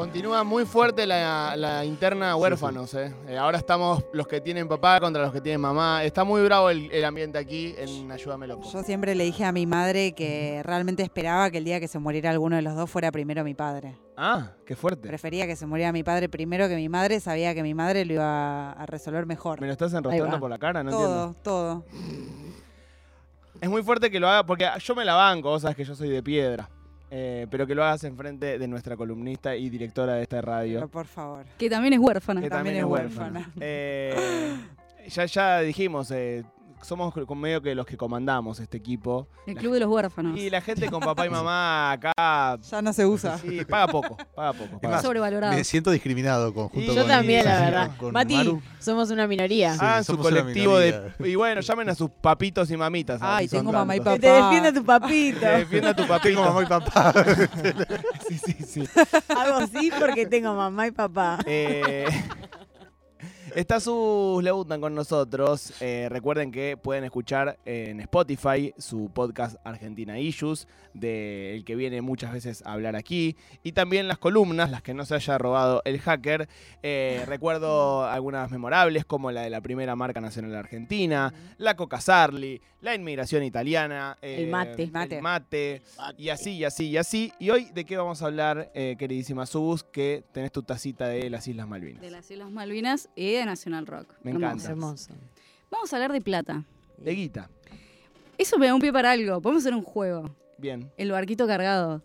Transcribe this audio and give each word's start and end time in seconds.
Continúa 0.00 0.44
muy 0.44 0.64
fuerte 0.64 1.06
la, 1.06 1.54
la 1.56 1.84
interna 1.84 2.34
huérfanos, 2.34 2.94
eh. 2.94 3.14
Eh, 3.28 3.36
Ahora 3.36 3.58
estamos 3.58 4.02
los 4.14 4.26
que 4.26 4.40
tienen 4.40 4.66
papá 4.66 4.98
contra 4.98 5.20
los 5.22 5.30
que 5.30 5.42
tienen 5.42 5.60
mamá. 5.60 6.02
Está 6.04 6.24
muy 6.24 6.42
bravo 6.42 6.70
el, 6.70 6.90
el 6.90 7.04
ambiente 7.04 7.36
aquí 7.36 7.74
en 7.76 8.10
Ayúdame 8.10 8.46
Loco. 8.46 8.66
Yo 8.72 8.82
siempre 8.82 9.14
le 9.14 9.24
dije 9.24 9.44
a 9.44 9.52
mi 9.52 9.66
madre 9.66 10.12
que 10.12 10.62
realmente 10.64 11.02
esperaba 11.02 11.50
que 11.50 11.58
el 11.58 11.64
día 11.64 11.80
que 11.80 11.86
se 11.86 11.98
muriera 11.98 12.30
alguno 12.30 12.56
de 12.56 12.62
los 12.62 12.74
dos 12.76 12.88
fuera 12.88 13.12
primero 13.12 13.44
mi 13.44 13.52
padre. 13.52 13.98
Ah, 14.16 14.52
qué 14.64 14.74
fuerte. 14.74 15.06
Prefería 15.06 15.46
que 15.46 15.54
se 15.54 15.66
muriera 15.66 15.92
mi 15.92 16.02
padre 16.02 16.30
primero 16.30 16.66
que 16.66 16.76
mi 16.76 16.88
madre, 16.88 17.20
sabía 17.20 17.54
que 17.54 17.62
mi 17.62 17.74
madre 17.74 18.06
lo 18.06 18.14
iba 18.14 18.72
a 18.72 18.86
resolver 18.86 19.26
mejor. 19.26 19.60
¿Me 19.60 19.66
lo 19.66 19.72
estás 19.74 19.92
enrostrando 19.92 20.40
por 20.40 20.48
la 20.48 20.56
cara? 20.58 20.82
No 20.82 20.92
todo, 20.92 21.24
entiendo. 21.26 21.40
todo. 21.42 21.84
Es 23.60 23.68
muy 23.68 23.82
fuerte 23.82 24.10
que 24.10 24.18
lo 24.18 24.30
haga, 24.30 24.46
porque 24.46 24.66
yo 24.82 24.94
me 24.94 25.04
la 25.04 25.12
banco, 25.12 25.50
vos 25.50 25.60
sabes 25.60 25.76
que 25.76 25.84
yo 25.84 25.94
soy 25.94 26.08
de 26.08 26.22
piedra. 26.22 26.70
Eh, 27.12 27.46
pero 27.50 27.66
que 27.66 27.74
lo 27.74 27.82
hagas 27.82 28.04
enfrente 28.04 28.58
de 28.58 28.68
nuestra 28.68 28.96
columnista 28.96 29.56
y 29.56 29.68
directora 29.68 30.14
de 30.14 30.22
esta 30.22 30.36
Pero 30.40 30.52
radio. 30.52 30.88
por 30.88 31.06
favor. 31.06 31.44
Que 31.58 31.68
también 31.68 31.94
es 31.94 31.98
huérfana. 31.98 32.40
que 32.40 32.48
también 32.48 32.76
también, 32.76 32.76
es 32.76 32.82
es 32.82 32.88
huérfana. 32.88 33.38
huérfana. 33.40 33.54
Eh, 33.60 34.14
ya, 35.08 35.24
ya 35.26 35.60
dijimos, 35.60 36.10
eh, 36.12 36.44
somos 36.82 37.12
con 37.14 37.38
medio 37.40 37.60
que 37.62 37.74
los 37.74 37.86
que 37.86 37.96
comandamos 37.96 38.58
este 38.60 38.76
equipo. 38.78 39.28
El 39.46 39.54
club 39.56 39.74
de 39.74 39.80
los 39.80 39.88
huérfanos. 39.90 40.38
Y 40.38 40.48
la 40.50 40.60
gente 40.60 40.88
con 40.90 41.00
papá 41.00 41.26
y 41.26 41.30
mamá 41.30 41.92
acá. 41.92 42.58
Ya 42.70 42.82
no 42.82 42.92
se 42.92 43.06
usa. 43.06 43.38
Sí, 43.38 43.64
paga 43.64 43.86
poco, 43.88 44.16
paga 44.34 44.52
poco. 44.52 44.70
paga 44.80 44.88
más, 44.88 44.96
poco. 44.96 45.02
Sobrevalorado. 45.02 45.52
Me 45.54 45.64
siento 45.64 45.90
discriminado 45.90 46.52
con, 46.54 46.68
junto 46.68 46.92
Y- 46.92 46.94
Yo 46.94 47.02
con- 47.02 47.10
también, 47.10 47.44
la 47.44 47.60
verdad. 47.60 47.90
con 47.98 48.12
Mati, 48.12 48.34
Maru. 48.36 48.62
somos 48.78 49.10
una 49.10 49.26
minoría. 49.26 49.74
Sí, 49.74 49.78
Hagan 49.82 50.04
su 50.04 50.16
colectivo 50.18 50.78
de. 50.78 51.12
Y 51.20 51.34
bueno, 51.34 51.60
llamen 51.60 51.88
a 51.90 51.94
sus 51.94 52.10
papitos 52.10 52.70
y 52.70 52.76
mamitas. 52.76 53.20
Ay, 53.22 53.48
tengo 53.48 53.72
mamá 53.72 53.96
y 53.96 54.00
tantos. 54.00 54.14
Que 54.14 54.20
te 54.20 54.32
defienda 54.32 54.72
tu 54.72 54.84
papito. 54.84 55.40
Que 55.40 55.46
defienda 55.46 55.90
a 55.90 55.94
tu 55.96 56.02
Tengo 56.02 56.14
papito. 56.14 56.44
mamá 56.44 56.62
y 56.62 56.66
papá. 56.66 57.14
Sí, 58.28 58.38
sí, 58.38 58.56
sí. 58.64 58.88
Hago 59.28 59.54
así 59.56 59.90
porque 59.98 60.24
tengo 60.26 60.54
mamá 60.54 60.86
y 60.86 60.90
papá. 60.92 61.38
Eh, 61.46 62.06
está 63.54 63.80
sus 63.80 64.42
Leutan 64.42 64.80
con 64.80 64.94
nosotros. 64.94 65.72
Eh, 65.80 66.08
recuerden 66.10 66.52
que 66.52 66.76
pueden 66.76 67.04
escuchar 67.04 67.58
en 67.64 68.00
Spotify 68.00 68.72
su 68.78 69.10
podcast 69.12 69.56
Argentina 69.64 70.18
Issues, 70.18 70.68
del 70.94 71.64
que 71.64 71.76
viene 71.76 72.02
muchas 72.02 72.32
veces 72.32 72.62
a 72.66 72.72
hablar 72.72 72.96
aquí. 72.96 73.36
Y 73.62 73.72
también 73.72 74.08
las 74.08 74.18
columnas, 74.18 74.70
las 74.70 74.82
que 74.82 74.94
no 74.94 75.04
se 75.04 75.14
haya 75.14 75.38
robado 75.38 75.82
el 75.84 76.00
hacker. 76.00 76.48
Eh, 76.82 77.22
recuerdo 77.26 78.04
algunas 78.06 78.50
memorables, 78.50 79.04
como 79.04 79.30
la 79.30 79.42
de 79.42 79.50
la 79.50 79.60
primera 79.60 79.96
marca 79.96 80.20
nacional 80.20 80.54
argentina, 80.54 81.32
la 81.58 81.76
Coca 81.76 82.00
Sarli, 82.00 82.60
la 82.80 82.94
inmigración 82.94 83.42
italiana, 83.42 84.18
eh, 84.22 84.44
El 84.44 84.50
mate. 84.50 84.82
el 84.84 84.90
Mate. 84.90 85.20
mate, 85.22 85.82
y 86.16 86.28
así, 86.28 86.52
y 86.52 86.64
así, 86.64 86.88
y 86.88 86.96
así. 86.96 87.32
Y 87.38 87.50
hoy, 87.50 87.66
¿de 87.72 87.84
qué 87.84 87.96
vamos 87.96 88.22
a 88.22 88.26
hablar, 88.26 88.70
queridísima 88.72 89.46
Subus? 89.46 89.84
Que 89.84 90.24
tenés 90.32 90.52
tu 90.52 90.62
tacita 90.62 91.08
de 91.08 91.30
las 91.30 91.46
Islas 91.48 91.68
Malvinas. 91.68 92.00
De 92.00 92.10
las 92.10 92.30
Islas 92.30 92.50
Malvinas 92.50 93.08
y 93.14 93.39
de 93.40 93.46
National 93.46 93.86
Rock. 93.86 94.14
Me 94.22 94.30
Hermoso. 94.30 94.46
encanta. 94.54 94.68
Hermoso. 94.70 95.12
Vamos 95.70 95.92
a 95.92 95.96
hablar 95.96 96.12
de 96.12 96.20
plata. 96.20 96.64
De 96.96 97.14
guita. 97.14 97.48
Eso 98.38 98.58
me 98.58 98.66
da 98.66 98.74
un 98.74 98.80
pie 98.80 98.92
para 98.92 99.10
algo. 99.12 99.40
Podemos 99.40 99.62
hacer 99.64 99.74
un 99.74 99.82
juego. 99.82 100.34
Bien. 100.58 100.90
El 100.96 101.10
barquito 101.12 101.46
cargado. 101.46 102.02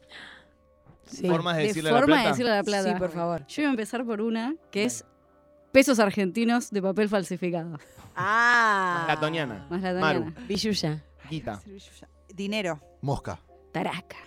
Sí. 1.05 1.27
Formas 1.27 1.55
de 1.57 1.61
De 1.63 1.67
decirle 1.69 1.89
a 1.89 1.93
la 1.93 1.99
forma 1.99 2.15
de 2.15 2.21
plata. 2.21 2.31
decirle 2.31 2.51
a 2.51 2.55
la 2.55 2.63
plata. 2.63 2.93
Sí, 2.93 2.99
por 2.99 3.11
favor. 3.11 3.45
Yo 3.47 3.61
voy 3.63 3.65
a 3.65 3.69
empezar 3.69 4.05
por 4.05 4.21
una 4.21 4.55
que 4.71 4.85
es 4.85 5.05
pesos 5.71 5.99
argentinos 5.99 6.71
de 6.71 6.81
papel 6.81 7.09
falsificado. 7.09 7.77
Ah. 8.15 9.05
La 9.07 9.19
Toniana. 9.19 9.67
Más 9.69 9.81
la 9.81 9.93
Maru. 9.93 10.33
Billuya. 10.47 11.03
Guita. 11.29 11.61
Dinero. 12.33 12.79
Mosca. 13.01 13.39
Taraca. 13.71 14.17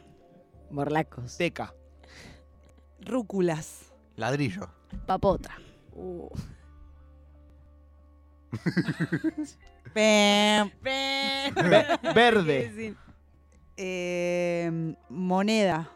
Morlacos. 0.70 1.36
Teca. 1.36 1.74
Rúculas. 3.00 3.92
Ladrillo. 4.16 4.68
Papota. 5.06 5.56
Ve- 5.94 6.28
verde. 12.14 12.94
Eh, 13.80 14.96
moneda. 15.08 15.88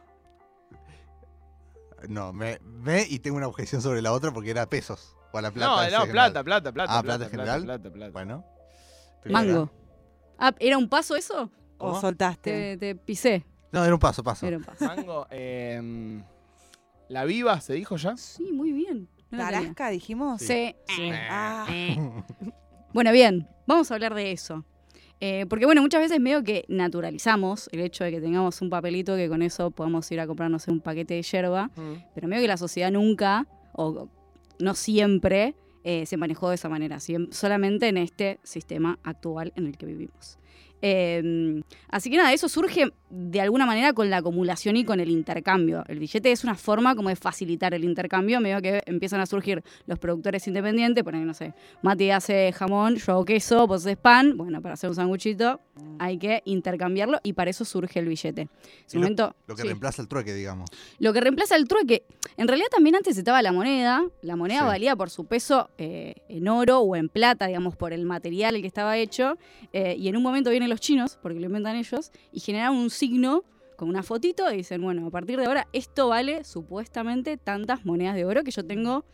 No, 2.08 2.32
me, 2.32 2.60
me 2.60 3.04
y 3.08 3.18
tengo 3.18 3.36
una 3.36 3.48
objeción 3.48 3.82
sobre 3.82 4.00
la 4.00 4.12
otra 4.12 4.30
porque 4.30 4.50
era 4.50 4.66
pesos. 4.66 5.16
O 5.32 5.38
a 5.38 5.42
la 5.42 5.50
plata. 5.50 5.68
No, 5.68 5.76
no, 5.76 5.82
general. 6.06 6.10
plata, 6.12 6.44
plata, 6.44 6.72
plata. 6.72 6.92
Ah, 6.96 7.02
plata 7.02 7.24
en 7.24 7.30
general. 7.30 7.64
Plata, 7.64 7.92
plata. 7.92 8.12
Bueno. 8.12 8.44
Mango. 9.24 9.68
Ah, 10.38 10.54
¿era 10.60 10.78
un 10.78 10.88
paso 10.88 11.16
eso? 11.16 11.50
O 11.78 12.00
soltaste. 12.00 12.76
Te, 12.76 12.76
te 12.76 12.94
pisé. 12.94 13.44
No, 13.72 13.84
era 13.84 13.94
un 13.94 13.98
paso, 13.98 14.22
paso. 14.22 14.46
Era 14.46 14.58
un 14.58 14.64
paso. 14.64 14.84
Mango. 14.84 15.26
eh, 15.30 16.22
la 17.08 17.24
viva, 17.24 17.60
¿se 17.60 17.72
dijo 17.72 17.96
ya? 17.96 18.16
Sí, 18.16 18.52
muy 18.52 18.70
bien. 18.70 19.08
No. 19.32 19.38
Tarasca, 19.38 19.88
dijimos. 19.88 20.40
Sí. 20.42 20.74
Ah, 21.28 21.66
Bueno, 22.92 23.10
bien, 23.10 23.48
vamos 23.66 23.90
a 23.90 23.94
hablar 23.94 24.14
de 24.14 24.32
eso. 24.32 24.64
Eh, 25.20 25.46
porque 25.48 25.64
bueno, 25.64 25.80
muchas 25.80 26.02
veces 26.02 26.20
medio 26.20 26.42
que 26.42 26.66
naturalizamos 26.68 27.70
el 27.72 27.80
hecho 27.80 28.04
de 28.04 28.10
que 28.10 28.20
tengamos 28.20 28.60
un 28.60 28.68
papelito 28.68 29.16
que 29.16 29.28
con 29.28 29.40
eso 29.40 29.70
podamos 29.70 30.10
ir 30.12 30.20
a 30.20 30.26
comprarnos 30.26 30.68
un 30.68 30.80
paquete 30.80 31.14
de 31.14 31.22
yerba, 31.22 31.70
pero 32.14 32.28
medio 32.28 32.42
que 32.42 32.48
la 32.48 32.56
sociedad 32.56 32.90
nunca, 32.90 33.46
o 33.72 34.08
no 34.58 34.74
siempre, 34.74 35.54
eh, 35.84 36.04
se 36.06 36.16
manejó 36.16 36.50
de 36.50 36.56
esa 36.56 36.68
manera, 36.68 36.98
solamente 37.30 37.88
en 37.88 37.96
este 37.96 38.40
sistema 38.42 38.98
actual 39.04 39.52
en 39.56 39.68
el 39.68 39.78
que 39.78 39.86
vivimos. 39.86 40.38
Eh, 40.84 41.62
así 41.88 42.10
que 42.10 42.16
nada, 42.16 42.32
eso 42.32 42.48
surge 42.48 42.92
de 43.08 43.40
alguna 43.40 43.66
manera 43.66 43.92
con 43.92 44.10
la 44.10 44.16
acumulación 44.18 44.76
y 44.76 44.84
con 44.84 44.98
el 45.00 45.10
intercambio. 45.10 45.84
El 45.86 45.98
billete 45.98 46.32
es 46.32 46.44
una 46.44 46.54
forma 46.56 46.94
como 46.96 47.08
de 47.08 47.16
facilitar 47.16 47.72
el 47.74 47.84
intercambio, 47.84 48.40
medio 48.40 48.60
que 48.60 48.82
empiezan 48.86 49.20
a 49.20 49.26
surgir 49.26 49.62
los 49.86 49.98
productores 49.98 50.46
independientes, 50.48 51.04
por 51.04 51.14
ahí, 51.14 51.22
no 51.22 51.34
sé, 51.34 51.54
Mati 51.82 52.10
hace 52.10 52.52
jamón, 52.52 52.96
yo 52.96 53.12
hago 53.12 53.24
queso, 53.24 53.66
vos 53.66 53.82
haces 53.86 53.96
pan, 53.96 54.36
bueno, 54.36 54.60
para 54.60 54.74
hacer 54.74 54.90
un 54.90 54.96
sanguchito 54.96 55.60
hay 55.98 56.18
que 56.18 56.42
intercambiarlo 56.46 57.18
y 57.22 57.32
para 57.34 57.50
eso 57.50 57.64
surge 57.64 57.98
el 58.00 58.06
billete. 58.08 58.48
Lo- 58.92 59.00
momento, 59.00 59.34
Lo 59.46 59.54
que 59.54 59.62
sí. 59.62 59.68
reemplaza 59.68 60.02
el 60.02 60.08
trueque, 60.08 60.34
digamos. 60.34 60.68
Lo 60.98 61.12
que 61.12 61.20
reemplaza 61.20 61.54
el 61.56 61.68
trueque, 61.68 62.04
en 62.36 62.48
realidad 62.48 62.68
también 62.70 62.96
antes 62.96 63.16
estaba 63.16 63.40
la 63.42 63.52
moneda, 63.52 64.02
la 64.22 64.36
moneda 64.36 64.60
Sí. 64.60 64.66
valía 64.66 64.96
por 64.96 65.10
su 65.10 65.26
peso 65.26 65.70
eh, 65.78 66.14
en 66.28 66.48
oro 66.48 66.80
o 66.80 66.96
en 66.96 67.08
plata, 67.08 67.46
digamos, 67.46 67.76
por 67.76 67.92
el 67.92 68.04
material 68.04 68.56
el 68.56 68.62
que 68.62 68.66
estaba 68.68 68.96
hecho, 68.96 69.36
eh, 69.72 69.94
y 69.98 70.08
en 70.08 70.16
un 70.16 70.22
momento 70.22 70.50
vienen 70.50 70.71
los 70.72 70.80
chinos, 70.80 71.18
porque 71.22 71.38
lo 71.40 71.46
inventan 71.46 71.76
ellos, 71.76 72.10
y 72.32 72.40
generan 72.40 72.74
un 72.74 72.90
signo 72.90 73.44
con 73.76 73.88
una 73.88 74.02
fotito 74.02 74.50
y 74.52 74.58
dicen, 74.58 74.82
bueno, 74.82 75.06
a 75.06 75.10
partir 75.10 75.38
de 75.38 75.46
ahora 75.46 75.66
esto 75.72 76.08
vale 76.08 76.44
supuestamente 76.44 77.36
tantas 77.36 77.84
monedas 77.84 78.14
de 78.14 78.24
oro 78.24 78.44
que 78.44 78.50
yo 78.50 78.64
tengo 78.64 79.04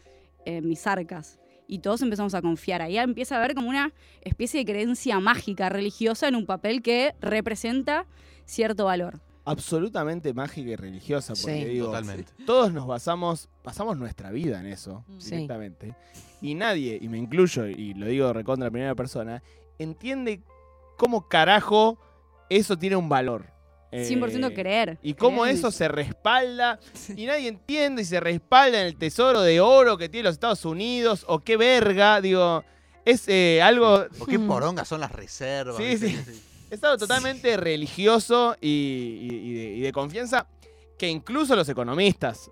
en 0.44 0.68
mis 0.68 0.86
arcas. 0.86 1.38
Y 1.66 1.80
todos 1.80 2.00
empezamos 2.02 2.34
a 2.34 2.40
confiar. 2.40 2.80
Ahí 2.80 2.96
empieza 2.96 3.34
a 3.36 3.38
haber 3.38 3.54
como 3.54 3.68
una 3.68 3.92
especie 4.22 4.60
de 4.60 4.72
creencia 4.72 5.20
mágica 5.20 5.68
religiosa 5.68 6.26
en 6.28 6.34
un 6.34 6.46
papel 6.46 6.80
que 6.82 7.14
representa 7.20 8.06
cierto 8.46 8.86
valor. 8.86 9.20
Absolutamente 9.44 10.32
mágica 10.34 10.70
y 10.70 10.76
religiosa, 10.76 11.34
porque 11.34 11.62
Sí, 11.62 11.64
digo, 11.66 11.86
Totalmente. 11.86 12.32
todos 12.46 12.72
nos 12.72 12.86
basamos, 12.86 13.48
pasamos 13.62 13.96
nuestra 13.98 14.30
vida 14.30 14.60
en 14.60 14.66
eso, 14.66 15.04
Sí. 15.18 15.30
directamente. 15.32 15.94
Y 16.40 16.54
nadie, 16.54 16.98
y 17.00 17.08
me 17.08 17.18
incluyo, 17.18 17.66
y 17.66 17.94
lo 17.94 18.06
digo 18.06 18.32
recontra 18.32 18.66
la 18.66 18.70
primera 18.70 18.94
persona, 18.94 19.42
entiende 19.78 20.42
cómo 20.98 21.26
carajo 21.28 21.96
eso 22.50 22.76
tiene 22.76 22.96
un 22.96 23.08
valor. 23.08 23.46
100% 23.90 24.50
Eh, 24.50 24.54
creer. 24.54 24.98
Y 25.02 25.14
cómo 25.14 25.42
creer 25.44 25.56
eso 25.56 25.70
se 25.70 25.88
respalda. 25.88 26.78
Y 27.16 27.24
nadie 27.24 27.48
entiende 27.48 28.02
y 28.02 28.04
se 28.04 28.20
respalda 28.20 28.80
en 28.82 28.86
el 28.86 28.96
tesoro 28.96 29.40
de 29.40 29.60
oro 29.60 29.96
que 29.96 30.10
tiene 30.10 30.24
los 30.24 30.34
Estados 30.34 30.66
Unidos. 30.66 31.24
O 31.26 31.38
qué 31.40 31.56
verga. 31.56 32.20
Digo, 32.20 32.64
es 33.06 33.24
eh, 33.28 33.62
algo. 33.62 34.04
¿O 34.18 34.26
qué 34.26 34.38
porongas 34.38 34.86
son 34.88 35.00
las 35.00 35.12
reservas? 35.12 35.78
Sí, 35.78 35.96
sí. 35.96 36.18
Es 36.70 36.84
algo 36.84 36.98
totalmente 36.98 37.56
religioso 37.56 38.54
y, 38.60 38.68
y- 38.68 39.34
y 39.36 39.54
de, 39.54 39.64
y 39.76 39.80
de 39.80 39.92
confianza 39.92 40.46
que 40.98 41.08
incluso 41.08 41.56
los 41.56 41.66
economistas 41.70 42.50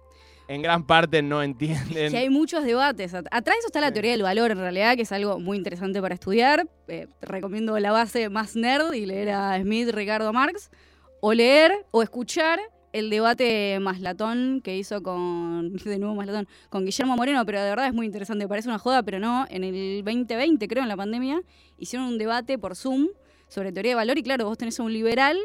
en 0.49 0.63
gran 0.63 0.87
parte 0.87 1.23
no 1.23 1.43
entienden. 1.43 2.11
Que 2.13 2.19
hay 2.19 2.31
muchos 2.31 2.65
debates. 2.65 3.15
At- 3.15 3.27
Atrás 3.31 3.55
de 3.57 3.59
eso 3.59 3.67
está 3.69 3.81
la 3.81 3.93
teoría 3.93 4.13
del 4.13 4.23
valor, 4.23 4.51
en 4.51 4.59
realidad, 4.59 4.97
que 4.97 5.03
es 5.03 5.13
algo 5.13 5.39
muy 5.41 5.57
interesante 5.57 6.01
para 6.01 6.15
estudiar. 6.15 6.69
Eh, 6.89 7.09
te 7.19 7.27
recomiendo 7.27 7.79
la 7.79 7.93
base 7.93 8.29
más 8.29 8.55
nerd 8.57 8.93
y 8.95 9.07
leer 9.07 9.31
a 9.31 9.61
Smith, 9.61 9.91
Ricardo 9.91 10.33
Marx. 10.33 10.71
O 11.21 11.33
leer 11.35 11.73
o 11.91 12.03
escuchar 12.03 12.61
el 12.93 13.11
debate 13.11 13.79
Maslatón 13.81 14.61
que 14.63 14.77
hizo 14.77 15.03
con, 15.03 15.73
de 15.85 15.99
nuevo 15.99 16.15
Maslatón, 16.15 16.47
con 16.71 16.85
Guillermo 16.85 17.17
Moreno, 17.17 17.45
pero 17.45 17.61
de 17.63 17.69
verdad 17.71 17.87
es 17.89 17.95
muy 17.95 18.07
interesante. 18.07 18.47
Parece 18.47 18.69
una 18.69 18.79
joda, 18.79 19.03
pero 19.03 19.19
no. 19.19 19.47
En 19.51 19.65
el 19.65 20.03
2020, 20.05 20.69
creo, 20.69 20.83
en 20.83 20.89
la 20.89 20.97
pandemia, 20.97 21.41
hicieron 21.79 22.07
un 22.09 22.19
debate 22.19 22.59
por 22.59 22.77
Zoom 22.77 23.09
sobre 23.49 23.73
teoría 23.73 23.93
de 23.93 23.97
valor 23.97 24.19
y 24.19 24.23
claro, 24.23 24.45
vos 24.47 24.59
tenés 24.59 24.79
a 24.79 24.83
un 24.83 24.93
liberal... 24.93 25.37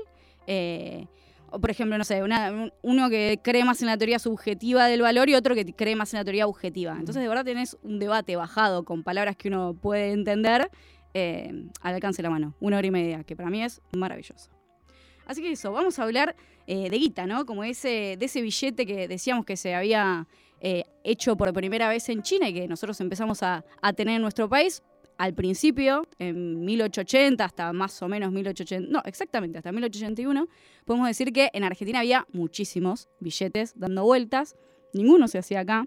eh, 0.48 1.07
o 1.51 1.59
por 1.59 1.69
ejemplo, 1.69 1.98
no 1.98 2.03
sé, 2.03 2.24
una- 2.24 2.71
uno 2.81 3.09
que 3.09 3.39
cree 3.44 3.63
más 3.65 3.81
en 3.81 3.88
la 3.88 3.98
teoría 3.98 4.18
subjetiva 4.19 4.88
del 4.88 5.01
valor 5.01 5.30
y 5.30 5.36
otro 5.36 5.53
que 5.53 5.65
cree 5.74 5.95
más 5.95 6.13
en 6.13 6.19
la 6.19 6.24
teoría 6.24 6.48
objetiva. 6.48 6.94
Entonces, 6.98 7.21
de 7.21 7.27
verdad 7.30 7.45
tenés 7.45 7.77
un 7.83 8.00
debate 8.00 8.36
bajado 8.36 8.83
con 8.86 9.03
palabras 9.03 9.36
que 9.36 9.50
uno 9.50 9.74
puede 9.80 10.12
entender 10.12 10.71
eh, 11.13 11.65
al 11.81 11.95
alcance 11.95 12.21
de 12.21 12.24
la 12.24 12.30
mano. 12.30 12.56
Una 12.62 12.77
hora 12.77 12.88
y 12.88 12.92
media, 12.92 13.24
que 13.25 13.36
para 13.36 13.50
mí 13.50 13.62
es 13.62 13.81
maravilloso. 13.92 14.50
Así 15.25 15.42
que 15.42 15.51
eso, 15.51 15.71
vamos 15.71 16.00
a 16.00 16.03
hablar 16.03 16.36
eh, 16.68 16.89
de 16.89 16.98
guita, 16.98 17.25
¿no? 17.27 17.45
Como 17.45 17.63
ese, 17.65 18.15
de 18.18 18.25
ese 18.25 18.42
billete 18.42 18.86
que 18.86 19.07
decíamos 19.09 19.45
que 19.45 19.57
se 19.57 19.75
había 19.75 20.27
eh, 20.62 20.83
hecho 21.03 21.36
por 21.36 21.51
primera 21.53 21.89
vez 21.89 22.07
en 22.09 22.21
China 22.21 22.48
y 22.48 22.53
que 22.53 22.68
nosotros 22.68 23.00
empezamos 23.01 23.44
a, 23.44 23.65
a 23.81 23.94
tener 23.94 24.15
en 24.15 24.21
nuestro 24.21 24.48
país. 24.48 24.83
Al 25.17 25.33
principio, 25.35 26.07
en 26.17 26.65
1880 26.65 27.45
hasta 27.45 27.71
más 27.73 28.01
o 28.01 28.07
menos 28.07 28.31
1880, 28.31 28.91
no, 28.91 29.01
exactamente, 29.05 29.59
hasta 29.59 29.71
1881, 29.71 30.47
podemos 30.85 31.07
decir 31.07 31.31
que 31.31 31.49
en 31.53 31.63
Argentina 31.63 31.99
había 31.99 32.25
muchísimos 32.33 33.07
billetes 33.19 33.73
dando 33.75 34.03
vueltas, 34.03 34.55
ninguno 34.93 35.27
se 35.27 35.37
hacía 35.37 35.59
acá. 35.59 35.85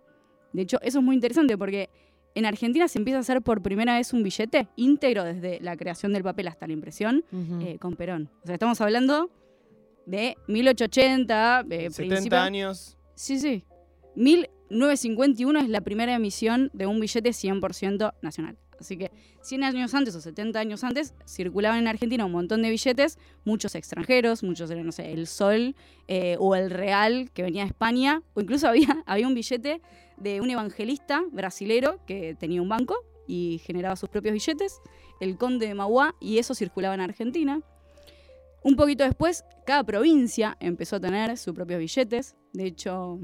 De 0.52 0.62
hecho, 0.62 0.78
eso 0.82 1.00
es 1.00 1.04
muy 1.04 1.16
interesante 1.16 1.58
porque 1.58 1.90
en 2.36 2.46
Argentina 2.46 2.86
se 2.86 2.98
empieza 2.98 3.18
a 3.18 3.20
hacer 3.20 3.42
por 3.42 3.60
primera 3.60 3.96
vez 3.96 4.12
un 4.12 4.22
billete 4.22 4.68
íntegro 4.76 5.24
desde 5.24 5.58
la 5.60 5.76
creación 5.76 6.12
del 6.12 6.22
papel 6.22 6.46
hasta 6.48 6.66
la 6.68 6.72
impresión 6.72 7.24
eh, 7.60 7.78
con 7.80 7.96
Perón. 7.96 8.30
O 8.42 8.46
sea, 8.46 8.54
estamos 8.54 8.80
hablando 8.80 9.30
de 10.06 10.36
1880, 10.46 11.64
eh, 11.70 11.90
70 11.90 12.14
principio- 12.14 12.38
años. 12.38 12.96
Sí, 13.16 13.38
sí. 13.40 13.64
1951 14.16 15.58
es 15.60 15.68
la 15.68 15.80
primera 15.80 16.14
emisión 16.14 16.70
de 16.72 16.86
un 16.86 17.00
billete 17.00 17.30
100% 17.30 18.14
nacional. 18.22 18.56
Así 18.84 18.98
que 18.98 19.10
100 19.40 19.64
años 19.64 19.94
antes 19.94 20.14
o 20.14 20.20
70 20.20 20.60
años 20.60 20.84
antes 20.84 21.14
circulaban 21.26 21.78
en 21.78 21.88
Argentina 21.88 22.26
un 22.26 22.32
montón 22.32 22.60
de 22.60 22.68
billetes, 22.68 23.18
muchos 23.42 23.74
extranjeros, 23.74 24.42
muchos 24.42 24.70
eran, 24.70 24.84
no 24.84 24.92
sé, 24.92 25.10
el 25.12 25.26
Sol 25.26 25.74
eh, 26.06 26.36
o 26.38 26.54
el 26.54 26.68
Real 26.68 27.30
que 27.32 27.42
venía 27.42 27.62
de 27.62 27.68
España, 27.68 28.22
o 28.34 28.42
incluso 28.42 28.68
había, 28.68 29.02
había 29.06 29.26
un 29.26 29.34
billete 29.34 29.80
de 30.18 30.42
un 30.42 30.50
evangelista 30.50 31.22
brasilero 31.32 31.98
que 32.06 32.34
tenía 32.34 32.60
un 32.60 32.68
banco 32.68 32.94
y 33.26 33.62
generaba 33.64 33.96
sus 33.96 34.10
propios 34.10 34.34
billetes, 34.34 34.82
el 35.18 35.38
Conde 35.38 35.66
de 35.66 35.74
Mauá, 35.74 36.14
y 36.20 36.36
eso 36.36 36.54
circulaba 36.54 36.94
en 36.94 37.00
Argentina. 37.00 37.62
Un 38.62 38.76
poquito 38.76 39.02
después, 39.02 39.44
cada 39.64 39.82
provincia 39.82 40.58
empezó 40.60 40.96
a 40.96 41.00
tener 41.00 41.38
sus 41.38 41.54
propios 41.54 41.80
billetes. 41.80 42.36
De 42.52 42.66
hecho, 42.66 43.18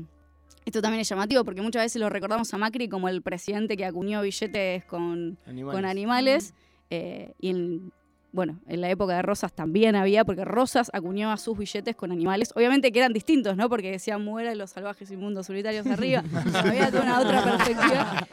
esto 0.64 0.80
también 0.82 1.00
es 1.00 1.08
llamativo 1.08 1.44
porque 1.44 1.62
muchas 1.62 1.82
veces 1.84 2.00
lo 2.00 2.08
recordamos 2.08 2.52
a 2.54 2.58
Macri 2.58 2.88
como 2.88 3.08
el 3.08 3.22
presidente 3.22 3.76
que 3.76 3.84
acuñó 3.84 4.22
billetes 4.22 4.84
con, 4.84 5.38
Animales. 5.46 5.76
con 5.76 5.84
animales. 5.84 6.54
eh, 6.90 7.32
y 7.40 7.50
en, 7.50 7.92
bueno, 8.32 8.60
en 8.68 8.80
la 8.80 8.88
época 8.88 9.16
de 9.16 9.22
Rosas 9.22 9.52
también 9.52 9.96
había, 9.96 10.24
porque 10.24 10.44
Rosas 10.44 10.88
acuñaba 10.94 11.36
sus 11.36 11.58
billetes 11.58 11.96
con 11.96 12.12
animales. 12.12 12.52
Obviamente 12.54 12.92
que 12.92 13.00
eran 13.00 13.12
distintos, 13.12 13.56
¿no? 13.56 13.68
Porque 13.68 13.90
decían 13.90 14.24
mueran 14.24 14.56
los 14.56 14.70
salvajes 14.70 15.10
inmundos 15.10 15.46
solitarios 15.46 15.84
arriba. 15.88 16.22
había 16.54 16.90
toda 16.92 17.02
una 17.02 17.18
otra 17.20 17.42
perspectiva. 17.42 18.28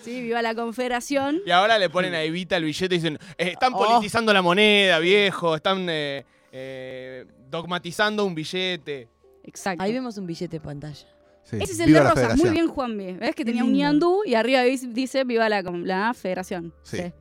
Sí, 0.00 0.22
viva 0.22 0.40
la 0.40 0.54
confederación. 0.54 1.40
Y 1.44 1.50
ahora 1.50 1.78
le 1.78 1.90
ponen 1.90 2.14
a 2.14 2.22
Evita 2.22 2.56
el 2.56 2.64
billete 2.64 2.94
y 2.94 2.98
dicen, 2.98 3.18
eh, 3.36 3.50
están 3.50 3.74
Oh. 3.74 3.78
politizando 3.84 4.32
la 4.32 4.40
moneda, 4.40 4.98
viejo, 5.00 5.54
están 5.54 5.86
eh, 5.90 6.24
eh, 6.50 7.26
dogmatizando 7.50 8.24
un 8.24 8.34
billete. 8.34 9.08
Exacto. 9.44 9.82
Ahí 9.82 9.92
vemos 9.92 10.16
un 10.16 10.26
billete 10.26 10.56
en 10.56 10.62
pantalla. 10.62 11.06
Sí. 11.44 11.56
Ese 11.60 11.72
es 11.72 11.80
el 11.80 11.86
Viva 11.86 12.00
de 12.00 12.08
Rosas. 12.10 12.38
Muy 12.38 12.50
bien, 12.50 12.68
Juan 12.68 12.96
B. 12.96 13.14
¿Ves 13.14 13.34
que 13.34 13.44
tenía 13.44 13.64
un 13.64 13.72
ñandú 13.72 14.22
y 14.24 14.34
arriba 14.34 14.62
dice 14.62 15.24
viva 15.24 15.48
la, 15.48 15.62
la 15.62 16.14
federación? 16.14 16.72
Sí. 16.82 17.12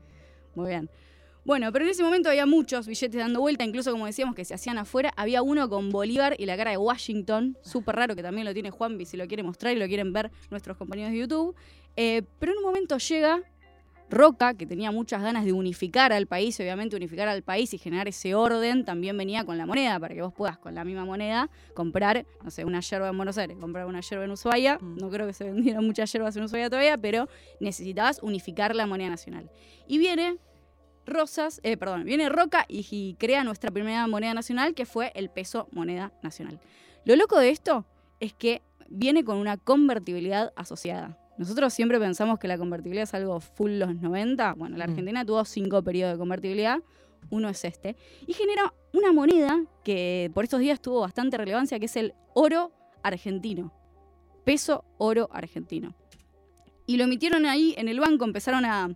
Muy 0.56 0.70
bien. 0.70 0.90
Bueno, 1.44 1.72
pero 1.72 1.86
en 1.86 1.92
ese 1.92 2.04
momento 2.04 2.30
había 2.30 2.46
muchos 2.46 2.86
billetes 2.86 3.20
dando 3.20 3.40
vuelta, 3.40 3.64
incluso 3.64 3.92
como 3.92 4.06
decíamos 4.06 4.36
que 4.36 4.46
se 4.46 4.54
hacían 4.54 4.78
afuera. 4.78 5.12
Había 5.16 5.42
uno 5.42 5.68
con 5.70 5.90
Bolívar 5.90 6.36
y 6.38 6.46
la 6.46 6.56
cara 6.56 6.70
de 6.70 6.78
Washington, 6.78 7.58
súper 7.62 7.96
raro, 7.96 8.16
que 8.16 8.22
también 8.22 8.46
lo 8.46 8.54
tiene 8.54 8.70
Juanvi 8.70 9.06
si 9.06 9.18
lo 9.18 9.28
quiere 9.28 9.42
mostrar 9.42 9.76
y 9.76 9.80
lo 9.80 9.88
quieren 9.88 10.14
ver 10.14 10.30
nuestros 10.52 10.78
compañeros 10.78 11.14
de 11.14 11.18
YouTube. 11.18 11.56
Eh, 11.96 12.22
pero 12.38 12.52
en 12.52 12.60
un 12.60 12.64
momento 12.64 12.98
llega 13.00 13.42
Roca, 14.12 14.54
que 14.54 14.66
tenía 14.66 14.92
muchas 14.92 15.22
ganas 15.22 15.46
de 15.46 15.54
unificar 15.54 16.12
al 16.12 16.28
país, 16.28 16.60
obviamente 16.60 16.98
unificar 16.98 17.30
al 17.30 17.44
país 17.44 17.74
y 17.74 17.78
generar 17.78 18.10
ese 18.10 18.36
orden, 18.36 18.84
también 18.84 19.18
venía 19.18 19.46
con 19.46 19.58
la 19.58 19.66
moneda, 19.66 19.98
para 20.00 20.14
que 20.14 20.22
vos 20.22 20.34
puedas 20.34 20.58
con 20.58 20.76
la 20.76 20.84
misma 20.84 21.06
moneda 21.06 21.50
comprar, 21.74 22.26
no 22.44 22.52
sé, 22.52 22.66
una 22.66 22.82
yerba 22.82 23.08
en 23.08 23.16
Buenos 23.16 23.38
Aires, 23.38 23.58
comprar 23.58 23.86
una 23.86 24.02
yerba 24.02 24.26
en 24.26 24.32
Ushuaia. 24.32 24.78
Mm. 24.80 24.98
No 24.98 25.10
creo 25.10 25.26
que 25.26 25.34
se 25.34 25.46
vendieran 25.46 25.86
muchas 25.86 26.12
yerbas 26.12 26.36
en 26.36 26.44
Ushuaia 26.44 26.70
todavía, 26.70 26.98
pero 26.98 27.30
necesitabas 27.62 28.20
unificar 28.22 28.76
la 28.76 28.86
moneda 28.86 29.10
nacional. 29.10 29.50
Y 29.88 29.98
viene 29.98 30.38
Rosas, 31.06 31.62
eh, 31.64 31.78
perdón, 31.78 32.04
viene 32.04 32.28
Roca 32.28 32.66
y, 32.68 32.86
y 32.92 33.16
crea 33.16 33.46
nuestra 33.46 33.72
primera 33.72 34.06
moneda 34.08 34.34
nacional, 34.34 34.74
que 34.74 34.86
fue 34.86 35.14
el 35.16 35.30
peso 35.30 35.70
moneda 35.72 36.12
nacional. 36.22 36.60
Lo 37.06 37.16
loco 37.16 37.40
de 37.40 37.50
esto 37.50 37.86
es 38.20 38.34
que 38.34 38.62
viene 38.90 39.24
con 39.24 39.38
una 39.38 39.56
convertibilidad 39.56 40.52
asociada. 40.58 41.18
Nosotros 41.38 41.74
siempre 41.74 42.00
pensamos 42.00 42.40
que 42.40 42.48
la 42.48 42.58
convertibilidad 42.58 43.04
es 43.04 43.14
algo 43.14 43.40
full 43.40 43.72
los 43.80 43.96
90. 43.96 44.54
Bueno, 44.54 44.78
la 44.78 44.86
Mm. 44.86 44.90
Argentina 44.90 45.26
tuvo 45.26 45.44
cinco 45.46 45.82
periodos 45.82 46.16
de 46.16 46.20
convertibilidad. 46.20 46.80
Uno 47.30 47.50
es 47.50 47.64
este. 47.66 47.96
Y 48.28 48.34
genera 48.34 48.74
una 48.94 49.12
moneda 49.14 49.64
que 49.84 50.30
por 50.34 50.44
estos 50.44 50.60
días 50.60 50.82
tuvo 50.82 51.02
bastante 51.02 51.38
relevancia, 51.38 51.80
que 51.80 51.86
es 51.86 51.96
el 51.96 52.14
oro 52.34 52.72
argentino. 53.04 53.74
Peso 54.44 54.84
oro 54.98 55.30
argentino. 55.32 55.96
Y 56.88 56.98
lo 56.98 57.06
emitieron 57.06 57.46
ahí 57.46 57.74
en 57.78 57.88
el 57.88 58.00
banco, 58.00 58.26
empezaron 58.26 58.66
a, 58.66 58.90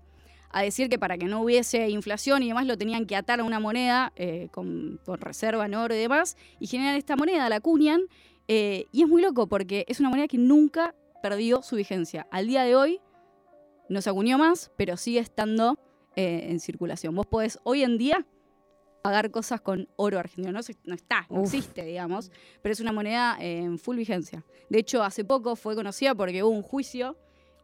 a 0.49 0.61
decir 0.61 0.89
que 0.89 0.99
para 0.99 1.17
que 1.17 1.25
no 1.25 1.41
hubiese 1.41 1.87
inflación 1.89 2.43
y 2.43 2.47
demás 2.47 2.65
lo 2.65 2.77
tenían 2.77 3.05
que 3.05 3.15
atar 3.15 3.39
a 3.39 3.43
una 3.43 3.59
moneda 3.59 4.11
eh, 4.15 4.49
con, 4.51 4.99
con 5.05 5.19
reserva 5.19 5.65
en 5.65 5.75
oro 5.75 5.93
y 5.95 5.99
demás, 5.99 6.35
y 6.59 6.67
generan 6.67 6.95
esta 6.95 7.15
moneda, 7.15 7.47
la 7.47 7.57
acuñan, 7.57 8.01
eh, 8.47 8.85
y 8.91 9.03
es 9.03 9.07
muy 9.07 9.21
loco 9.21 9.47
porque 9.47 9.85
es 9.87 9.99
una 9.99 10.09
moneda 10.09 10.27
que 10.27 10.37
nunca 10.37 10.93
perdió 11.21 11.61
su 11.61 11.75
vigencia. 11.75 12.27
Al 12.31 12.47
día 12.47 12.63
de 12.63 12.75
hoy 12.75 13.01
no 13.89 14.01
se 14.01 14.09
acuñó 14.09 14.37
más, 14.37 14.71
pero 14.77 14.97
sigue 14.97 15.19
estando 15.19 15.79
eh, 16.15 16.47
en 16.49 16.59
circulación. 16.59 17.15
Vos 17.15 17.25
podés 17.25 17.59
hoy 17.63 17.83
en 17.83 17.97
día 17.97 18.25
pagar 19.01 19.29
cosas 19.31 19.61
con 19.61 19.87
oro 19.95 20.17
argentino. 20.19 20.51
No, 20.51 20.59
está, 20.95 21.27
no 21.29 21.41
Uf. 21.41 21.53
existe, 21.53 21.83
digamos, 21.83 22.31
pero 22.61 22.73
es 22.73 22.79
una 22.79 22.91
moneda 22.91 23.37
eh, 23.39 23.59
en 23.59 23.77
full 23.77 23.97
vigencia. 23.97 24.43
De 24.69 24.79
hecho, 24.79 25.03
hace 25.03 25.23
poco 25.23 25.55
fue 25.55 25.75
conocida 25.75 26.15
porque 26.15 26.43
hubo 26.43 26.51
un 26.51 26.63
juicio. 26.63 27.17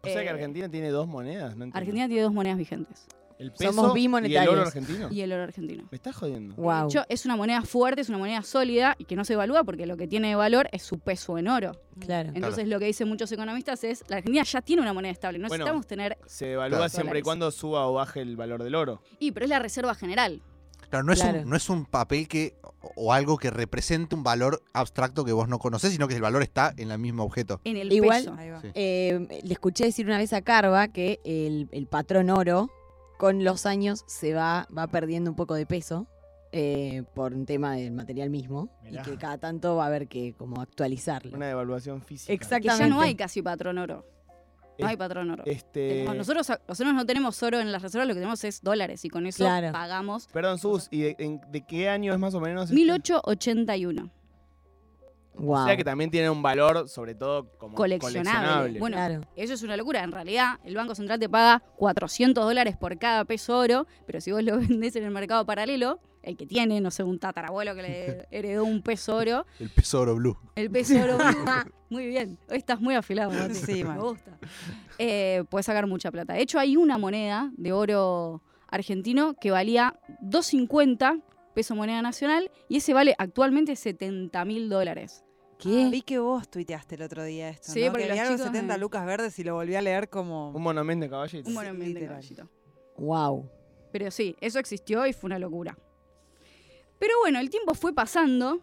O 0.04 0.08
sea 0.08 0.22
eh, 0.22 0.24
que 0.24 0.30
Argentina 0.30 0.70
tiene 0.70 0.90
dos 0.90 1.08
monedas, 1.08 1.56
¿no 1.56 1.64
entiendo. 1.66 1.78
Argentina 1.78 2.08
tiene 2.08 2.24
dos 2.24 2.34
monedas 2.34 2.58
vigentes 2.58 3.08
El 3.42 3.52
peso 3.52 3.74
Somos 3.74 3.98
y 3.98 4.06
el 4.36 4.48
oro 4.50 4.62
argentino. 4.62 5.08
y 5.12 5.22
el 5.22 5.34
oro 5.34 5.44
argentino. 5.44 5.88
Me 5.90 5.96
estás 5.96 6.16
jodiendo. 6.16 6.54
Wow. 6.56 6.82
De 6.84 6.88
hecho, 6.90 7.06
es 7.10 7.26
una 7.26 7.36
moneda 7.36 7.64
fuerte, 7.64 8.02
es 8.02 8.10
una 8.10 8.20
moneda 8.20 8.44
sólida 8.44 8.96
y 9.00 9.06
que 9.06 9.16
no 9.16 9.26
se 9.26 9.34
evalúa 9.34 9.64
porque 9.64 9.88
lo 9.88 9.98
que 9.98 10.08
tiene 10.08 10.30
de 10.30 10.36
valor 10.36 10.70
es 10.72 10.84
su 10.84 11.00
peso 11.00 11.38
en 11.40 11.48
oro. 11.48 11.72
Claro. 12.00 12.32
Entonces, 12.36 12.68
lo 12.68 12.78
que 12.78 12.86
dicen 12.86 13.08
muchos 13.10 13.32
economistas 13.32 13.84
es 13.84 14.04
la 14.10 14.18
Argentina 14.18 14.44
ya 14.44 14.62
tiene 14.62 14.82
una 14.84 14.94
moneda 14.94 15.12
estable. 15.12 15.40
No 15.40 15.48
Bueno. 15.48 15.64
necesitamos 15.66 15.88
tener. 15.88 16.18
Se 16.28 16.52
evalúa 16.54 16.78
Claro. 16.78 16.90
siempre 16.94 17.20
y 17.20 17.22
cuando 17.24 17.50
suba 17.52 17.88
o 17.88 17.94
baje 17.94 18.22
el 18.22 18.38
valor 18.38 18.64
del 18.64 18.76
oro. 18.76 19.02
Y, 19.20 19.32
pero 19.32 19.46
es 19.46 19.50
la 19.50 19.60
reserva 19.60 19.96
general. 19.96 20.44
Claro, 20.90 21.06
no 21.06 21.14
es, 21.14 21.22
Claro. 21.22 21.40
Un, 21.42 21.50
no 21.50 21.56
es 21.56 21.70
un 21.70 21.86
papel 21.86 22.28
que 22.28 22.56
o- 22.96 23.14
algo 23.14 23.38
que 23.38 23.50
represente 23.50 24.14
un 24.14 24.24
valor 24.24 24.62
abstracto 24.74 25.24
que 25.24 25.32
vos 25.32 25.48
no 25.48 25.58
conocés, 25.58 25.92
sino 25.94 26.08
que 26.08 26.16
el 26.16 26.22
valor 26.22 26.44
está 26.44 26.74
en 26.78 26.92
el 26.92 27.00
mismo 27.00 27.24
objeto. 27.24 27.62
En 27.64 27.78
el 27.78 27.92
Igual- 27.92 28.24
peso. 28.26 28.36
Eh, 28.76 29.42
le 29.44 29.54
escuché 29.54 29.86
decir 29.86 30.06
una 30.06 30.18
vez 30.18 30.34
a 30.34 30.42
Carva 30.42 30.90
que 30.90 31.20
el, 31.24 31.70
el 31.72 31.88
patrón 31.88 32.30
oro 32.30 32.70
con 33.22 33.44
los 33.44 33.66
años 33.68 34.04
se 34.08 34.34
va, 34.34 34.68
va 34.76 34.88
perdiendo 34.88 35.30
un 35.30 35.36
poco 35.36 35.54
de 35.54 35.68
peso 35.68 36.08
eh, 36.52 37.04
por 37.14 37.34
un 37.34 37.46
tema 37.46 37.76
del 37.76 37.92
material 37.92 38.30
mismo 38.32 38.70
Mirá. 38.84 39.04
y 39.04 39.06
que 39.06 39.18
cada 39.18 39.38
tanto 39.38 39.76
va 39.76 39.84
a 39.84 39.88
haber 39.88 40.08
que 40.08 40.34
como 40.34 40.60
actualizarlo. 40.60 41.38
Una 41.38 41.46
devaluación 41.48 42.02
física. 42.02 42.34
Exacto. 42.34 42.64
Que 42.64 42.68
ya 42.68 42.72
no 42.72 42.78
Exactamente. 42.86 43.08
hay 43.10 43.16
casi 43.16 43.42
patrón 43.44 43.78
oro. 43.78 44.06
No 44.80 44.88
hay 44.88 44.98
patrón 44.98 45.30
oro. 45.30 45.44
Este, 45.46 45.90
Tenemos- 46.06 46.16
nosotros, 46.18 46.50
nosotros 46.68 46.96
no 46.96 47.06
tenemos 47.06 47.44
oro 47.44 47.60
en 47.60 47.72
las 47.72 47.84
reservas, 47.84 48.08
lo 48.08 48.14
que 48.16 48.20
tenemos 48.20 48.44
es 48.44 48.62
dólares 48.64 49.06
y 49.06 49.10
con 49.10 49.28
eso 49.28 49.44
Claro. 49.44 49.72
pagamos 49.72 50.28
Perdón, 50.34 50.58
Sus, 50.58 50.88
¿y 50.90 51.02
de, 51.02 51.16
en- 51.20 51.40
de 51.52 51.62
qué 51.62 51.88
año 51.90 52.14
es 52.14 52.20
más 52.20 52.34
o 52.34 52.40
menos? 52.42 52.64
este? 52.64 52.76
1881. 52.76 54.10
Wow. 55.36 55.64
O 55.64 55.66
sea 55.66 55.78
que 55.78 55.84
también 55.84 56.12
tiene 56.12 56.30
un 56.30 56.42
valor, 56.44 56.88
sobre 56.90 57.16
todo 57.16 57.50
como 57.58 57.76
Coleccionable. 57.76 58.22
coleccionable. 58.24 58.80
Bueno, 58.80 58.98
Claro. 58.98 59.22
Eso 59.36 59.54
es 59.54 59.64
una 59.64 59.78
locura. 59.78 60.04
En 60.04 60.12
realidad, 60.12 60.60
el 60.64 60.76
Banco 60.76 60.94
Central 60.94 61.20
te 61.20 61.30
paga 61.30 61.64
400 61.78 62.44
dólares 62.44 62.76
por 62.78 62.98
cada 63.00 63.24
peso 63.26 63.58
oro, 63.58 63.88
pero 64.06 64.20
si 64.22 64.32
vos 64.32 64.44
lo 64.44 64.58
vendés 64.60 64.96
en 64.98 65.04
el 65.06 65.12
mercado 65.12 65.46
paralelo, 65.46 66.00
el 66.22 66.38
que 66.38 66.46
tiene, 66.46 66.80
no 66.82 66.92
sé, 66.92 67.04
un 67.04 67.18
tatarabuelo 67.18 67.74
que 67.74 67.82
le 67.82 68.28
heredó 68.32 68.64
un 68.66 68.82
peso 68.84 69.16
oro, 69.16 69.46
El 69.60 69.70
peso 69.70 70.02
oro 70.02 70.16
blue. 70.16 70.38
el 70.56 70.70
peso 70.70 71.02
oro, 71.02 71.18
blue, 71.18 71.46
muy 71.90 72.06
bien. 72.08 72.38
Hoy 72.50 72.58
estás 72.58 72.80
muy 72.80 72.94
afilado, 72.94 73.32
Mati. 73.32 73.56
Sí, 73.56 73.84
me 73.84 73.98
gusta. 73.98 74.38
Eh, 75.00 75.44
puedes 75.50 75.66
sacar 75.66 75.88
mucha 75.88 76.12
plata. 76.12 76.34
De 76.34 76.42
hecho, 76.42 76.60
hay 76.60 76.78
una 76.78 76.98
moneda 77.00 77.52
de 77.58 77.72
oro 77.74 78.44
argentino 78.68 79.34
que 79.40 79.50
valía 79.52 79.96
2.50 80.22 81.22
peso 81.54 81.76
moneda 81.76 82.02
nacional 82.02 82.50
y 82.68 82.78
ese 82.78 82.94
vale 82.94 83.16
actualmente 83.18 83.76
70 83.76 84.44
mil 84.46 84.70
dólares. 84.70 85.24
¿Qué? 85.60 85.84
Ah, 85.86 85.90
vi 85.92 86.02
que 86.02 86.18
vos 86.18 86.50
tuiteaste 86.50 86.96
el 86.96 87.04
otro 87.04 87.24
día 87.24 87.50
esto, 87.50 87.72
Sí, 87.72 87.82
¿no? 87.86 87.92
porque 87.92 88.04
que 88.06 88.10
los 88.10 88.12
había 88.20 88.24
algo 88.24 88.32
de 88.34 88.38
chicos 88.44 88.54
70 88.56 88.74
me- 88.74 88.80
lucas 88.80 89.06
verdes 89.06 89.38
y 89.38 89.44
lo 89.44 89.54
volví 89.54 89.76
a 89.76 89.82
leer 89.82 90.10
como... 90.10 90.50
Un 90.52 90.62
monumento 90.64 91.04
de 91.06 91.10
caballito. 91.12 91.48
Un 91.48 91.54
monumento 91.54 91.84
en 91.86 91.94
literal. 91.94 92.10
caballito. 92.10 92.50
Wow. 92.98 93.50
Pero 93.92 94.10
sí, 94.10 94.36
eso 94.42 94.58
existió 94.58 95.06
y 95.06 95.14
fue 95.14 95.28
una 95.28 95.38
locura. 95.38 95.78
Pero 96.98 97.14
bueno, 97.22 97.40
el 97.40 97.50
tiempo 97.52 97.74
fue 97.76 97.94
pasando 97.94 98.62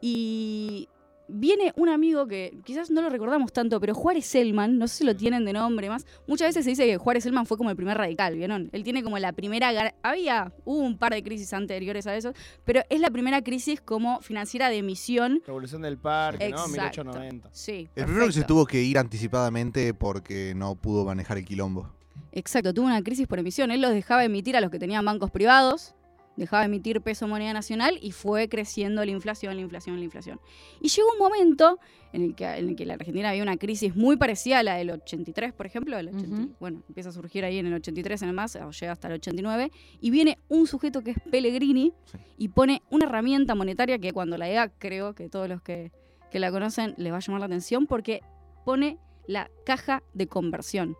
y 0.00 0.88
viene 1.32 1.72
un 1.76 1.88
amigo 1.88 2.26
que 2.26 2.58
quizás 2.64 2.90
no 2.90 3.02
lo 3.02 3.10
recordamos 3.10 3.52
tanto, 3.52 3.80
pero 3.80 3.94
Juárez 3.94 4.26
Selman, 4.26 4.78
no 4.78 4.86
sé 4.88 4.98
si 4.98 5.04
lo 5.04 5.16
tienen 5.16 5.44
de 5.44 5.52
nombre 5.52 5.88
más, 5.88 6.06
muchas 6.26 6.48
veces 6.48 6.64
se 6.64 6.70
dice 6.70 6.86
que 6.86 6.98
Juárez 6.98 7.24
Selman 7.24 7.46
fue 7.46 7.56
como 7.56 7.70
el 7.70 7.76
primer 7.76 7.96
radical, 7.96 8.36
¿vieron? 8.36 8.68
Él 8.72 8.84
tiene 8.84 9.02
como 9.02 9.18
la 9.18 9.32
primera, 9.32 9.94
había, 10.02 10.52
hubo 10.64 10.78
un 10.78 10.98
par 10.98 11.12
de 11.14 11.22
crisis 11.22 11.52
anteriores 11.52 12.06
a 12.06 12.16
eso, 12.16 12.32
pero 12.64 12.82
es 12.88 13.00
la 13.00 13.10
primera 13.10 13.42
crisis 13.42 13.80
como 13.80 14.20
financiera 14.20 14.68
de 14.68 14.78
emisión. 14.78 15.42
Revolución 15.46 15.82
del 15.82 15.98
Parque, 15.98 16.50
¿no? 16.50 16.66
Exacto. 16.66 16.70
1890. 16.70 17.48
Sí. 17.52 17.88
El 17.94 18.04
primero 18.04 18.26
que 18.26 18.32
se 18.32 18.44
tuvo 18.44 18.66
que 18.66 18.82
ir 18.82 18.98
anticipadamente 18.98 19.94
porque 19.94 20.54
no 20.54 20.74
pudo 20.74 21.04
manejar 21.04 21.38
el 21.38 21.44
quilombo. 21.44 21.90
Exacto, 22.32 22.72
tuvo 22.72 22.86
una 22.86 23.02
crisis 23.02 23.26
por 23.26 23.38
emisión. 23.38 23.70
Él 23.70 23.80
los 23.80 23.92
dejaba 23.92 24.24
emitir 24.24 24.56
a 24.56 24.60
los 24.60 24.70
que 24.70 24.78
tenían 24.78 25.04
bancos 25.04 25.30
privados, 25.30 25.94
dejaba 26.36 26.64
emitir 26.64 27.00
peso 27.02 27.28
moneda 27.28 27.52
nacional 27.52 27.98
y 28.00 28.12
fue 28.12 28.48
creciendo 28.48 29.04
la 29.04 29.10
inflación, 29.10 29.54
la 29.56 29.62
inflación, 29.62 29.98
la 29.98 30.04
inflación. 30.04 30.40
Y 30.80 30.88
llegó 30.88 31.08
un 31.12 31.18
momento 31.18 31.78
en 32.12 32.22
el 32.22 32.34
que, 32.34 32.44
en 32.46 32.70
el 32.70 32.76
que 32.76 32.86
la 32.86 32.94
Argentina 32.94 33.30
había 33.30 33.42
una 33.42 33.56
crisis 33.56 33.94
muy 33.96 34.16
parecida 34.16 34.58
a 34.58 34.62
la 34.62 34.74
del 34.76 34.90
83, 34.90 35.52
por 35.52 35.66
ejemplo. 35.66 35.96
del 35.96 36.08
80 36.08 36.26
Ujú. 36.36 36.54
Bueno, 36.60 36.82
empieza 36.88 37.08
a 37.10 37.12
surgir 37.12 37.44
ahí 37.44 37.58
en 37.58 37.66
el 37.66 37.74
83 37.74 38.22
en 38.22 38.28
el 38.28 38.34
más, 38.34 38.56
o 38.56 38.70
llega 38.70 38.92
hasta 38.92 39.08
el 39.08 39.14
89, 39.14 39.70
y 40.00 40.10
viene 40.10 40.38
un 40.48 40.66
sujeto 40.66 41.02
que 41.02 41.12
es 41.12 41.16
Pellegrini 41.30 41.92
Sí. 42.04 42.18
y 42.38 42.48
pone 42.48 42.82
una 42.90 43.06
herramienta 43.06 43.54
monetaria 43.54 43.98
que 43.98 44.12
cuando 44.12 44.36
la 44.38 44.46
diga 44.46 44.68
creo 44.78 45.14
que 45.14 45.28
todos 45.28 45.48
los 45.48 45.62
que, 45.62 45.92
que 46.30 46.38
la 46.38 46.50
conocen 46.50 46.94
les 46.98 47.12
va 47.12 47.16
a 47.18 47.20
llamar 47.20 47.40
la 47.40 47.46
atención 47.46 47.86
porque 47.86 48.20
pone 48.64 48.98
la 49.26 49.50
caja 49.64 50.02
de 50.14 50.26
conversión. 50.26 50.96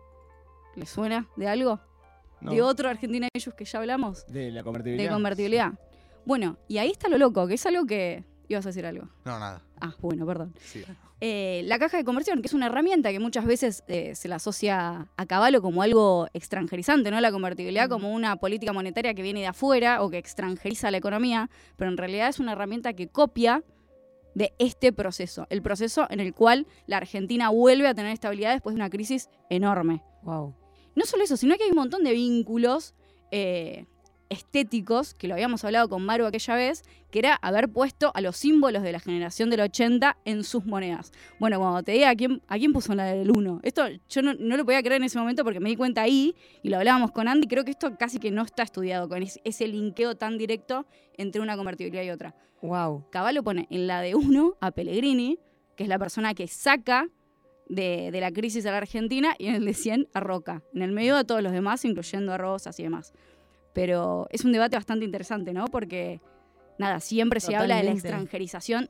¿Les 0.75 0.89
suena 0.89 1.27
de 1.35 1.47
algo? 1.47 1.79
¿No? 2.43 2.51
De 2.51 2.61
otro 2.61 2.89
Argentina 2.89 3.27
ellos 3.33 3.53
que 3.55 3.65
ya 3.65 3.79
hablamos, 3.79 4.25
De 4.27 4.51
la 4.51 4.59
de 4.59 4.63
convertibilidad. 4.63 5.11
convertibilidad. 5.11 5.73
Bueno, 6.25 6.57
y 6.67 6.77
ahí 6.77 6.89
está 6.91 7.09
lo 7.09 7.17
loco, 7.17 7.47
que 7.47 7.55
es 7.55 7.65
algo 7.65 7.85
que... 7.85 8.23
Ibas 8.49 8.65
a 8.65 8.69
decir 8.69 8.85
algo. 8.85 9.05
No, 9.25 9.39
nada. 9.39 9.63
Ah, 9.79 9.95
bueno, 10.01 10.25
perdón. 10.25 10.53
Sí. 10.59 10.83
Eh, 11.21 11.61
la 11.63 11.79
caja 11.79 11.95
de 11.95 12.03
conversión, 12.03 12.41
que 12.41 12.47
es 12.47 12.53
una 12.53 12.65
herramienta 12.65 13.09
que 13.11 13.19
muchas 13.19 13.45
veces 13.45 13.83
eh, 13.87 14.13
se 14.15 14.27
la 14.27 14.35
asocia 14.35 15.07
a 15.15 15.25
caballo 15.25 15.61
como 15.61 15.81
algo 15.81 16.27
extranjerizante, 16.33 17.09
¿no? 17.09 17.21
La 17.21 17.31
convertibilidad 17.31 17.87
como 17.87 18.11
una 18.13 18.35
política 18.35 18.73
monetaria 18.73 19.13
que 19.13 19.21
viene 19.21 19.39
de 19.39 19.47
afuera 19.47 20.03
o 20.03 20.09
que 20.09 20.17
extranjeriza 20.17 20.91
la 20.91 20.97
economía, 20.97 21.49
pero 21.77 21.89
en 21.89 21.95
realidad 21.95 22.27
es 22.27 22.39
una 22.39 22.51
herramienta 22.51 22.91
que 22.93 23.07
copia 23.07 23.63
de 24.35 24.53
este 24.59 24.91
proceso, 24.91 25.47
el 25.49 25.61
proceso 25.61 26.05
en 26.09 26.19
el 26.19 26.33
cual 26.33 26.67
la 26.87 26.97
Argentina 26.97 27.49
vuelve 27.49 27.87
a 27.87 27.93
tener 27.93 28.11
estabilidad 28.11 28.51
después 28.51 28.75
de 28.75 28.81
una 28.81 28.89
crisis 28.89 29.29
enorme. 29.49 30.03
Wow. 30.23 30.53
No 30.95 31.05
solo 31.05 31.23
eso, 31.23 31.37
sino 31.37 31.55
que 31.57 31.63
hay 31.63 31.69
un 31.69 31.75
montón 31.77 32.03
de 32.03 32.11
vínculos 32.13 32.93
eh, 33.31 33.85
estéticos, 34.29 35.13
que 35.13 35.27
lo 35.27 35.35
habíamos 35.35 35.63
hablado 35.63 35.87
con 35.89 36.03
Maru 36.05 36.25
aquella 36.25 36.55
vez, 36.55 36.83
que 37.11 37.19
era 37.19 37.35
haber 37.41 37.69
puesto 37.69 38.11
a 38.15 38.21
los 38.21 38.35
símbolos 38.37 38.81
de 38.83 38.91
la 38.91 38.99
generación 38.99 39.49
del 39.49 39.61
80 39.61 40.17
en 40.25 40.43
sus 40.43 40.65
monedas. 40.65 41.11
Bueno, 41.39 41.59
cuando 41.59 41.83
te 41.83 41.91
diga 41.91 42.09
a 42.09 42.15
quién, 42.15 42.41
a 42.47 42.57
quién 42.57 42.73
puso 42.73 42.95
la 42.95 43.05
del 43.05 43.29
1, 43.31 43.59
esto 43.63 43.83
yo 44.09 44.21
no, 44.23 44.33
no 44.33 44.57
lo 44.57 44.65
podía 44.65 44.81
creer 44.81 44.97
en 45.01 45.03
ese 45.05 45.19
momento 45.19 45.43
porque 45.43 45.59
me 45.59 45.69
di 45.69 45.75
cuenta 45.75 46.01
ahí 46.01 46.35
y 46.63 46.69
lo 46.69 46.77
hablábamos 46.77 47.11
con 47.11 47.27
Andy, 47.27 47.47
creo 47.47 47.63
que 47.63 47.71
esto 47.71 47.95
casi 47.97 48.17
que 48.19 48.31
no 48.31 48.41
está 48.41 48.63
estudiado 48.63 49.07
con 49.07 49.21
es- 49.21 49.39
ese 49.43 49.67
linkeo 49.67 50.15
tan 50.15 50.37
directo 50.37 50.85
entre 51.17 51.41
una 51.41 51.55
convertibilidad 51.55 52.03
y 52.03 52.09
otra. 52.09 52.35
Wow. 52.61 53.05
Caballo 53.11 53.43
pone 53.43 53.67
en 53.69 53.87
la 53.87 54.01
de 54.01 54.15
1 54.15 54.55
a 54.61 54.71
Pellegrini, 54.71 55.37
que 55.75 55.83
es 55.83 55.89
la 55.89 55.99
persona 55.99 56.33
que 56.33 56.47
saca 56.47 57.07
de, 57.75 58.09
de 58.11 58.21
la 58.21 58.31
crisis 58.31 58.65
a 58.65 58.71
la 58.71 58.77
Argentina, 58.77 59.35
y 59.37 59.47
en 59.47 59.55
el 59.55 59.65
de 59.65 59.73
100 59.73 60.07
a 60.13 60.19
Roca. 60.19 60.61
En 60.73 60.81
el 60.81 60.91
medio 60.91 61.15
de 61.15 61.23
todos 61.23 61.41
los 61.41 61.51
demás, 61.51 61.83
incluyendo 61.85 62.33
a 62.33 62.37
Rosas 62.37 62.79
y 62.79 62.83
demás. 62.83 63.13
Pero 63.73 64.27
es 64.29 64.45
un 64.45 64.51
debate 64.51 64.75
bastante 64.75 65.05
interesante, 65.05 65.53
¿no? 65.53 65.65
Porque, 65.65 66.21
nada, 66.77 66.99
siempre 66.99 67.39
se 67.39 67.55
habla 67.55 67.77
de 67.77 67.83
la 67.83 67.91
extranjerización. 67.91 68.89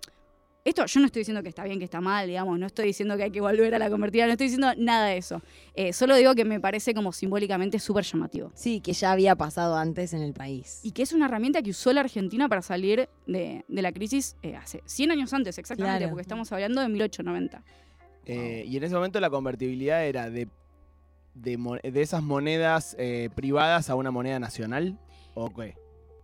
Esto 0.66 0.86
yo 0.86 1.02
no 1.02 1.08
estoy 1.08 1.20
diciendo 1.22 1.44
que 1.44 1.50
está 1.50 1.66
bien, 1.66 1.78
que 1.78 1.84
está 1.84 2.00
mal, 2.00 2.26
digamos, 2.26 2.58
no 2.58 2.66
estoy 2.68 2.86
diciendo 2.86 3.18
que 3.18 3.24
hay 3.24 3.32
que 3.32 3.42
volver 3.42 3.76
a 3.76 3.80
la 3.80 3.90
convertida, 3.90 4.26
no 4.28 4.32
estoy 4.32 4.46
diciendo 4.48 4.72
nada 4.78 5.08
de 5.08 5.18
eso. 5.18 5.42
Eh, 5.74 5.92
solo 5.92 6.16
digo 6.16 6.36
que 6.36 6.46
me 6.46 6.62
parece 6.62 6.94
como 6.94 7.12
simbólicamente 7.12 7.80
súper 7.80 8.06
llamativo. 8.06 8.50
Sí, 8.56 8.80
que 8.80 8.94
ya 8.94 9.12
había 9.12 9.36
pasado 9.36 9.76
antes 9.76 10.14
en 10.14 10.22
el 10.22 10.32
país. 10.34 10.80
Y 10.84 10.92
que 10.92 11.02
es 11.04 11.12
una 11.12 11.26
herramienta 11.26 11.62
que 11.62 11.72
usó 11.72 11.92
la 11.92 12.00
Argentina 12.00 12.48
para 12.48 12.62
salir 12.62 13.10
de, 13.28 13.66
de 13.68 13.82
la 13.82 13.92
crisis 13.92 14.38
eh, 14.42 14.56
hace 14.56 14.82
100 14.86 15.12
años 15.12 15.34
antes, 15.34 15.58
exactamente, 15.58 15.98
Claro. 15.98 16.12
porque 16.12 16.22
estamos 16.22 16.50
hablando 16.54 16.80
de 16.80 16.88
1890. 16.88 17.62
Eh, 18.26 18.64
y 18.68 18.78
en 18.78 18.84
ese 18.84 18.96
momento 18.96 19.20
la 19.20 19.30
convertibilidad 19.30 20.06
era 20.06 20.30
de, 20.30 20.48
de, 21.34 21.58
de 21.84 22.02
esas 22.02 22.24
monedas 22.24 22.96
eh, 23.00 23.30
privadas 23.36 23.90
a 23.90 23.96
una 23.96 24.12
moneda 24.12 24.40
nacional. 24.40 24.98
¿O 25.34 25.50
qué? 25.54 25.76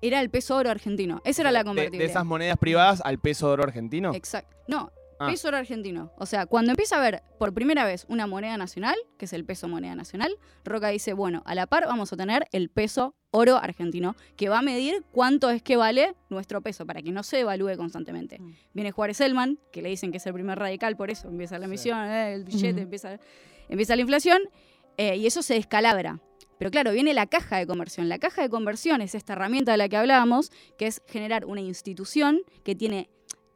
Era 0.01 0.21
el 0.21 0.29
peso 0.29 0.55
oro 0.55 0.69
argentino. 0.69 1.21
Esa 1.25 1.41
era 1.41 1.51
la 1.51 1.59
De- 1.59 1.63
De, 1.63 1.67
convertibilidad. 1.69 2.09
esas 2.11 2.25
monedas 2.25 2.57
privadas 2.57 3.01
al 3.03 3.19
peso 3.19 3.47
de 3.47 3.53
oro 3.53 3.63
argentino. 3.63 4.13
Exacto. 4.13 4.55
No, 4.67 4.91
Ah. 5.19 5.27
peso 5.27 5.49
oro 5.49 5.57
argentino. 5.57 6.11
O 6.17 6.25
sea, 6.25 6.45
cuando 6.45 6.71
empieza 6.71 6.95
a 6.95 6.99
haber 6.99 7.23
por 7.37 7.53
primera 7.53 7.85
vez 7.85 8.05
una 8.09 8.25
moneda 8.27 8.57
nacional, 8.57 8.95
que 9.17 9.25
es 9.25 9.33
el 9.33 9.43
peso 9.45 9.67
moneda 9.67 9.93
nacional, 9.95 10.35
Roca 10.63 10.87
dice, 10.89 11.13
bueno, 11.13 11.41
a 11.45 11.55
la 11.55 11.67
par 11.67 11.85
vamos 11.85 12.11
a 12.13 12.17
tener 12.17 12.45
el 12.51 12.69
peso 12.69 13.15
oro 13.31 13.57
argentino, 13.57 14.15
que 14.37 14.49
va 14.49 14.59
a 14.59 14.61
medir 14.61 15.03
cuánto 15.11 15.49
es 15.49 15.61
que 15.61 15.75
vale 15.77 16.15
nuestro 16.29 16.61
peso, 16.61 16.85
para 16.85 17.01
que 17.01 17.11
no 17.11 17.21
se 17.23 17.37
devalúe 17.37 17.75
constantemente. 17.77 18.39
Mm. 18.39 18.53
Viene 18.73 18.91
Juárez 18.91 19.17
Selman, 19.17 19.59
que 19.71 19.81
le 19.81 19.89
dicen 19.89 20.11
que 20.11 20.17
es 20.17 20.25
el 20.25 20.33
primer 20.33 20.57
radical, 20.57 20.95
por 20.97 21.11
eso 21.11 21.27
empieza 21.27 21.55
la 21.59 21.65
Sí. 21.65 21.69
emisión, 21.69 21.99
eh, 22.07 22.33
el 22.33 22.43
billete, 22.45 22.81
empieza, 22.81 23.19
empieza 23.67 23.95
la 23.95 24.01
inflación, 24.01 24.41
eh, 24.97 25.17
y 25.17 25.27
eso 25.27 25.41
se 25.43 25.53
descalabra. 25.53 26.19
Pero 26.57 26.71
claro, 26.71 26.91
viene 26.91 27.13
la 27.13 27.25
caja 27.27 27.57
de 27.57 27.65
conversión. 27.67 28.09
La 28.09 28.19
caja 28.19 28.41
de 28.41 28.49
conversión 28.49 28.99
es 29.01 29.15
esta 29.15 29.31
herramienta 29.33 29.71
de 29.71 29.77
la 29.77 29.87
que 29.87 29.95
hablábamos, 29.95 30.51
que 30.77 30.87
es 30.87 31.01
generar 31.07 31.45
una 31.45 31.61
institución 31.61 32.41
que 32.65 32.75
tiene 32.75 33.09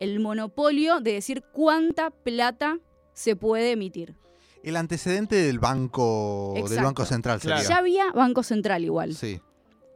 el 0.04 0.20
monopolio 0.20 1.00
de 1.00 1.14
decir 1.14 1.44
cuánta 1.52 2.10
plata 2.12 2.80
se 3.14 3.36
puede 3.36 3.72
emitir. 3.72 4.16
El 4.64 4.76
antecedente 4.78 5.36
del 5.36 5.60
banco, 5.60 6.54
del 6.70 6.84
banco 6.84 7.06
central 7.06 7.40
Claro. 7.40 7.58
sería. 7.62 7.70
Ya 7.76 7.80
había 7.80 8.12
Banco 8.12 8.44
Central 8.44 8.84
igual, 8.84 9.14
Sí. 9.16 9.40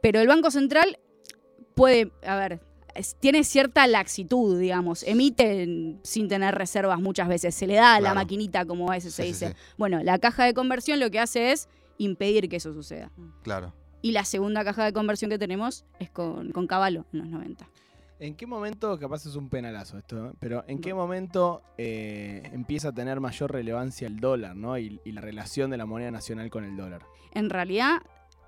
pero 0.02 0.20
el 0.20 0.28
Banco 0.28 0.50
Central 0.50 0.98
puede, 1.74 2.12
a 2.26 2.36
ver, 2.36 2.60
es- 2.94 3.14
tiene 3.20 3.44
cierta 3.44 3.86
laxitud, 3.86 4.58
digamos, 4.58 5.02
emite 5.04 5.96
sin 6.02 6.28
tener 6.28 6.54
reservas 6.54 7.00
muchas 7.00 7.28
veces, 7.28 7.54
se 7.54 7.66
le 7.66 7.74
da 7.74 7.94
a 7.94 8.00
la 8.00 8.14
maquinita 8.14 8.64
como 8.66 8.90
a 8.90 8.94
veces 8.94 9.14
se 9.14 9.22
sí, 9.22 9.28
dice. 9.28 9.48
sí, 9.50 9.54
Bueno, 9.78 10.02
la 10.02 10.18
caja 10.18 10.44
de 10.44 10.54
conversión 10.54 11.00
lo 11.00 11.10
que 11.10 11.20
hace 11.20 11.52
es 11.52 11.68
impedir 11.98 12.48
que 12.48 12.56
eso 12.56 12.72
suceda. 12.72 13.10
claro. 13.42 13.72
Y 14.00 14.12
la 14.12 14.24
segunda 14.24 14.64
caja 14.64 14.84
de 14.84 14.92
conversión 14.92 15.28
que 15.28 15.38
tenemos 15.40 15.84
es 15.98 16.08
con, 16.08 16.52
con 16.52 16.68
Caballo 16.68 17.04
en 17.12 17.18
los 17.18 17.28
90. 17.28 17.68
¿En 18.20 18.34
qué 18.34 18.46
momento, 18.46 18.98
capaz 18.98 19.26
es 19.26 19.36
un 19.36 19.48
penalazo 19.48 19.98
esto, 19.98 20.26
¿eh? 20.26 20.32
pero 20.40 20.64
en 20.66 20.80
qué 20.80 20.92
momento 20.92 21.62
eh, 21.76 22.42
empieza 22.52 22.88
a 22.88 22.92
tener 22.92 23.20
mayor 23.20 23.52
relevancia 23.52 24.08
el 24.08 24.18
dólar, 24.18 24.56
¿no? 24.56 24.76
Y, 24.76 25.00
y 25.04 25.12
la 25.12 25.20
relación 25.20 25.70
de 25.70 25.76
la 25.76 25.86
moneda 25.86 26.10
nacional 26.10 26.50
con 26.50 26.64
el 26.64 26.76
dólar. 26.76 27.02
En 27.32 27.48
realidad, 27.48 27.98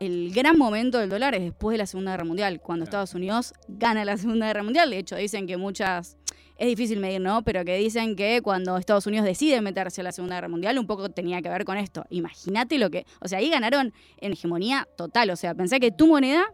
el 0.00 0.32
gran 0.32 0.56
momento 0.58 0.98
del 0.98 1.10
dólar 1.10 1.34
es 1.34 1.42
después 1.42 1.74
de 1.74 1.78
la 1.78 1.86
Segunda 1.86 2.12
Guerra 2.12 2.24
Mundial, 2.24 2.60
cuando 2.60 2.84
Claro. 2.86 3.02
Estados 3.04 3.14
Unidos 3.14 3.52
gana 3.68 4.04
la 4.04 4.16
Segunda 4.16 4.46
Guerra 4.46 4.62
Mundial. 4.62 4.90
De 4.90 4.98
hecho, 4.98 5.16
dicen 5.16 5.46
que 5.46 5.56
muchas. 5.56 6.16
Es 6.56 6.66
difícil 6.66 7.00
medir, 7.00 7.22
¿no? 7.22 7.42
Pero 7.42 7.64
que 7.64 7.76
dicen 7.76 8.16
que 8.16 8.42
cuando 8.42 8.76
Estados 8.76 9.06
Unidos 9.06 9.24
decide 9.24 9.62
meterse 9.62 10.02
a 10.02 10.04
la 10.04 10.12
Segunda 10.12 10.34
Guerra 10.34 10.48
Mundial, 10.48 10.78
un 10.78 10.86
poco 10.86 11.08
tenía 11.08 11.40
que 11.40 11.48
ver 11.48 11.64
con 11.64 11.78
esto. 11.78 12.04
Imagínate 12.10 12.78
lo 12.78 12.90
que. 12.90 13.06
O 13.20 13.28
sea, 13.28 13.38
ahí 13.38 13.48
ganaron 13.48 13.94
en 14.18 14.32
hegemonía 14.32 14.86
total. 14.96 15.30
O 15.30 15.36
sea, 15.36 15.54
pensé 15.54 15.80
que 15.80 15.90
tu 15.90 16.06
moneda 16.06 16.44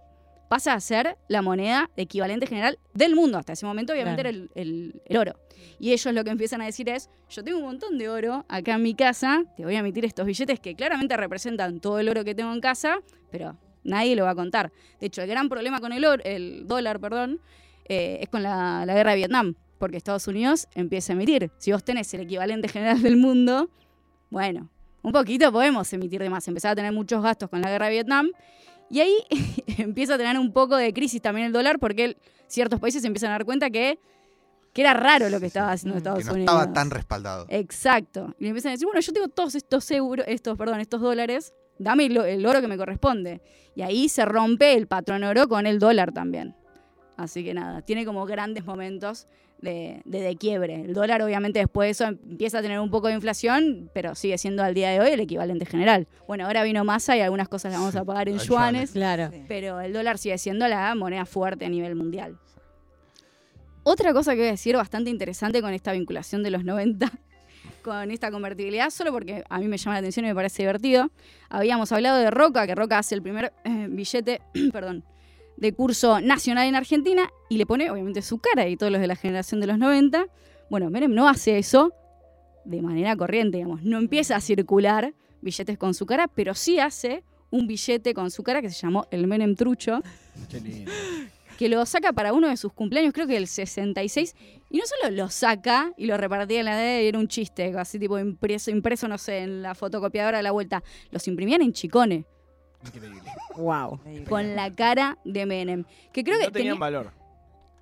pasa 0.48 0.72
a 0.74 0.80
ser 0.80 1.16
la 1.28 1.42
moneda 1.42 1.90
equivalente 1.96 2.46
general 2.46 2.78
del 2.94 3.14
mundo. 3.14 3.38
Hasta 3.38 3.52
ese 3.54 3.66
momento, 3.66 3.92
obviamente, 3.92 4.22
Claro. 4.22 4.36
era 4.36 4.48
el, 4.54 4.68
el- 4.68 5.02
el 5.06 5.16
oro. 5.16 5.34
Y 5.78 5.92
ellos 5.92 6.12
lo 6.14 6.22
que 6.24 6.30
empiezan 6.30 6.60
a 6.62 6.66
decir 6.66 6.88
es: 6.88 7.08
Yo 7.28 7.42
tengo 7.44 7.58
un 7.58 7.64
montón 7.64 7.98
de 7.98 8.08
oro 8.08 8.44
acá 8.48 8.74
en 8.74 8.82
mi 8.82 8.94
casa, 8.94 9.44
te 9.56 9.64
voy 9.64 9.74
a 9.76 9.80
emitir 9.80 10.04
estos 10.04 10.26
billetes 10.26 10.60
que 10.60 10.74
claramente 10.74 11.16
representan 11.16 11.80
todo 11.80 11.98
el 11.98 12.08
oro 12.08 12.24
que 12.24 12.34
tengo 12.34 12.52
en 12.52 12.60
casa, 12.60 12.98
pero 13.30 13.56
nadie 13.84 14.14
lo 14.16 14.24
va 14.24 14.30
a 14.30 14.34
contar. 14.34 14.72
De 15.00 15.06
hecho, 15.06 15.22
el 15.22 15.28
gran 15.28 15.48
problema 15.48 15.80
con 15.80 15.92
el, 15.92 16.04
oro, 16.04 16.22
el 16.24 16.66
dólar 16.66 17.00
perdón, 17.00 17.40
eh, 17.88 18.18
es 18.22 18.28
con 18.28 18.42
la, 18.42 18.84
la 18.86 18.94
guerra 18.94 19.10
de 19.12 19.16
Vietnam, 19.16 19.54
porque 19.78 19.96
Estados 19.96 20.26
Unidos 20.28 20.66
empieza 20.74 21.12
a 21.12 21.16
emitir. 21.16 21.50
Si 21.58 21.72
vos 21.72 21.84
tenés 21.84 22.12
el 22.14 22.22
equivalente 22.22 22.68
general 22.68 23.02
del 23.02 23.16
mundo, 23.16 23.70
bueno, 24.30 24.68
un 25.02 25.12
poquito 25.12 25.52
podemos 25.52 25.92
emitir 25.92 26.20
de 26.20 26.30
más. 26.30 26.46
Empezar 26.48 26.72
a 26.72 26.74
tener 26.74 26.92
muchos 26.92 27.22
gastos 27.22 27.48
con 27.48 27.60
la 27.62 27.70
guerra 27.70 27.86
de 27.86 27.92
Vietnam. 27.92 28.30
Y 28.90 29.00
ahí 29.00 29.14
empieza 29.78 30.14
a 30.14 30.18
tener 30.18 30.38
un 30.38 30.52
poco 30.52 30.76
de 30.76 30.92
crisis 30.92 31.20
también 31.22 31.46
el 31.48 31.52
dólar, 31.52 31.78
porque 31.78 32.16
ciertos 32.46 32.78
países 32.80 33.02
se 33.02 33.08
empiezan 33.08 33.30
a 33.30 33.32
dar 33.34 33.44
cuenta 33.44 33.70
que, 33.70 33.98
que 34.72 34.82
era 34.82 34.94
raro 34.94 35.28
lo 35.28 35.40
que 35.40 35.46
estaba 35.46 35.72
haciendo 35.72 35.94
Mm. 35.94 35.98
Estados 35.98 36.18
Que 36.20 36.24
no 36.26 36.32
Unidos. 36.34 36.52
estaba 36.54 36.72
tan 36.72 36.90
respaldado. 36.90 37.46
Exacto. 37.48 38.34
Y 38.38 38.44
le 38.44 38.48
empiezan 38.50 38.70
a 38.70 38.72
decir, 38.72 38.86
bueno, 38.86 39.00
yo 39.00 39.12
tengo 39.12 39.28
todos 39.28 39.54
estos 39.54 39.90
euros, 39.90 40.24
estos, 40.28 40.56
perdón, 40.56 40.80
estos 40.80 41.00
dólares, 41.00 41.52
dame 41.78 42.06
el, 42.06 42.16
el 42.18 42.46
oro 42.46 42.60
que 42.60 42.68
me 42.68 42.76
corresponde. 42.76 43.40
Y 43.74 43.82
ahí 43.82 44.08
se 44.08 44.24
rompe 44.24 44.74
el 44.74 44.86
patrón 44.86 45.24
oro 45.24 45.48
con 45.48 45.66
el 45.66 45.78
dólar 45.78 46.12
también. 46.12 46.54
Así 47.16 47.42
que 47.44 47.54
nada, 47.54 47.80
tiene 47.82 48.04
como 48.04 48.26
grandes 48.26 48.64
momentos 48.64 49.26
de, 49.60 50.02
de, 50.04 50.20
de 50.20 50.36
quiebre. 50.36 50.82
El 50.82 50.94
dólar 50.94 51.22
obviamente 51.22 51.58
después 51.58 51.86
de 51.86 51.90
eso 51.90 52.04
empieza 52.06 52.58
a 52.58 52.62
tener 52.62 52.80
un 52.80 52.90
poco 52.90 53.08
de 53.08 53.14
inflación, 53.14 53.90
pero 53.94 54.14
sigue 54.14 54.38
siendo 54.38 54.62
al 54.62 54.74
día 54.74 54.90
de 54.90 55.00
hoy 55.00 55.10
el 55.10 55.20
equivalente 55.20 55.66
general. 55.66 56.06
Bueno, 56.26 56.46
ahora 56.46 56.62
vino 56.62 56.84
masa 56.84 57.16
y 57.16 57.20
algunas 57.20 57.48
cosas 57.48 57.72
las 57.72 57.80
vamos 57.80 57.96
a 57.96 58.04
pagar 58.04 58.28
en 58.28 58.38
yuanes, 58.38 58.48
yuanes. 58.48 58.92
Claro. 58.92 59.30
pero 59.48 59.80
el 59.80 59.92
dólar 59.92 60.18
sigue 60.18 60.38
siendo 60.38 60.68
la 60.68 60.94
moneda 60.94 61.26
fuerte 61.26 61.64
a 61.64 61.68
nivel 61.68 61.94
mundial. 61.94 62.38
Otra 63.82 64.12
cosa 64.12 64.32
que 64.32 64.38
voy 64.38 64.48
a 64.48 64.52
decir 64.52 64.76
bastante 64.76 65.10
interesante 65.10 65.62
con 65.62 65.72
esta 65.72 65.92
vinculación 65.92 66.42
de 66.42 66.50
los 66.50 66.64
90 66.64 67.10
con 67.82 68.10
esta 68.10 68.32
convertibilidad, 68.32 68.90
solo 68.90 69.12
porque 69.12 69.44
a 69.48 69.58
mí 69.60 69.68
me 69.68 69.78
llama 69.78 69.94
la 69.94 70.00
atención 70.00 70.26
y 70.26 70.28
me 70.28 70.34
parece 70.34 70.64
divertido. 70.64 71.10
Habíamos 71.48 71.92
hablado 71.92 72.18
de 72.18 72.32
Roca, 72.32 72.66
que 72.66 72.74
Roca 72.74 72.98
hace 72.98 73.14
el 73.14 73.22
primer 73.22 73.52
eh, 73.64 73.86
billete, 73.88 74.40
perdón, 74.72 75.04
de 75.56 75.72
curso 75.72 76.20
nacional 76.20 76.66
en 76.68 76.74
Argentina 76.74 77.30
y 77.48 77.56
le 77.58 77.66
pone 77.66 77.90
obviamente 77.90 78.22
su 78.22 78.38
cara 78.38 78.68
y 78.68 78.76
todos 78.76 78.92
los 78.92 79.00
de 79.00 79.06
la 79.06 79.16
generación 79.16 79.60
de 79.60 79.66
los 79.66 79.78
90. 79.78 80.26
Bueno, 80.70 80.90
Menem 80.90 81.14
no 81.14 81.28
hace 81.28 81.58
eso 81.58 81.92
de 82.64 82.82
manera 82.82 83.14
corriente, 83.16 83.58
digamos, 83.58 83.82
no 83.84 83.98
empieza 83.98 84.36
a 84.36 84.40
circular 84.40 85.14
billetes 85.40 85.78
con 85.78 85.94
su 85.94 86.04
cara, 86.06 86.26
pero 86.28 86.54
sí 86.54 86.78
hace 86.80 87.22
un 87.50 87.66
billete 87.68 88.12
con 88.12 88.30
su 88.32 88.42
cara 88.42 88.60
que 88.60 88.68
se 88.70 88.80
llamó 88.80 89.06
el 89.12 89.26
Menem 89.28 89.54
Trucho, 89.54 90.02
Qué 90.50 90.60
lindo. 90.60 90.90
que 91.56 91.68
lo 91.68 91.86
saca 91.86 92.12
para 92.12 92.32
uno 92.32 92.48
de 92.48 92.56
sus 92.56 92.72
cumpleaños, 92.72 93.12
creo 93.14 93.28
que 93.28 93.36
el 93.36 93.46
66, 93.46 94.34
y 94.68 94.78
no 94.78 94.84
solo 94.84 95.14
lo 95.14 95.30
saca 95.30 95.92
y 95.96 96.06
lo 96.06 96.16
repartía 96.16 96.58
en 96.58 96.64
la 96.64 96.76
D 96.76 97.04
y 97.04 97.06
era 97.06 97.18
un 97.20 97.28
chiste, 97.28 97.72
así 97.78 98.00
tipo 98.00 98.18
impreso, 98.18 98.72
impreso, 98.72 99.06
no 99.06 99.16
sé, 99.16 99.38
en 99.38 99.62
la 99.62 99.76
fotocopiadora 99.76 100.38
de 100.38 100.42
la 100.42 100.50
vuelta, 100.50 100.82
los 101.12 101.28
imprimían 101.28 101.62
en 101.62 101.72
chicones, 101.72 102.24
Increíble. 102.94 103.30
Wow. 103.56 104.00
con 104.28 104.54
la 104.54 104.70
cara 104.72 105.18
de 105.24 105.46
Menem, 105.46 105.84
que 106.12 106.22
creo 106.24 106.38
que 106.38 106.46
no 106.46 106.52
tenían 106.52 106.74
tenía- 106.74 106.80
valor. 106.80 107.12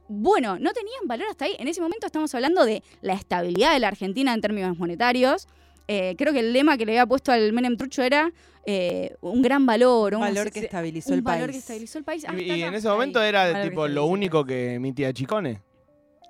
bueno, 0.08 0.58
no 0.58 0.72
tenían 0.72 1.06
valor 1.06 1.26
hasta 1.30 1.46
ahí. 1.46 1.56
En 1.58 1.68
ese 1.68 1.80
momento 1.80 2.06
estamos 2.06 2.34
hablando 2.34 2.64
de 2.64 2.82
la 3.00 3.14
estabilidad 3.14 3.72
de 3.72 3.80
la 3.80 3.88
Argentina 3.88 4.32
en 4.34 4.40
términos 4.40 4.78
monetarios. 4.78 5.48
Eh, 5.88 6.14
creo 6.16 6.32
que 6.32 6.40
el 6.40 6.52
lema 6.52 6.76
que 6.78 6.86
le 6.86 6.92
había 6.92 7.06
puesto 7.06 7.30
al 7.32 7.52
Menem 7.52 7.76
Trucho 7.76 8.02
era 8.02 8.30
eh, 8.66 9.14
un 9.20 9.42
gran 9.42 9.66
valor. 9.66 10.14
Un 10.14 10.20
valor 10.22 10.50
que 10.50 10.60
estabilizó 10.60 11.10
un 11.10 11.16
el 11.16 11.22
valor 11.22 11.46
país. 11.48 11.52
que 11.52 11.58
estabilizó 11.58 11.98
el 11.98 12.04
país. 12.04 12.24
Ah, 12.26 12.34
Y, 12.34 12.62
en 12.62 12.72
ese 12.74 12.88
momento 12.88 13.20
era 13.22 13.52
Valor 13.52 13.68
tipo 13.68 13.88
lo 13.88 14.06
único 14.06 14.44
que 14.44 14.74
emitía 14.74 15.12
Chicone. 15.12 15.60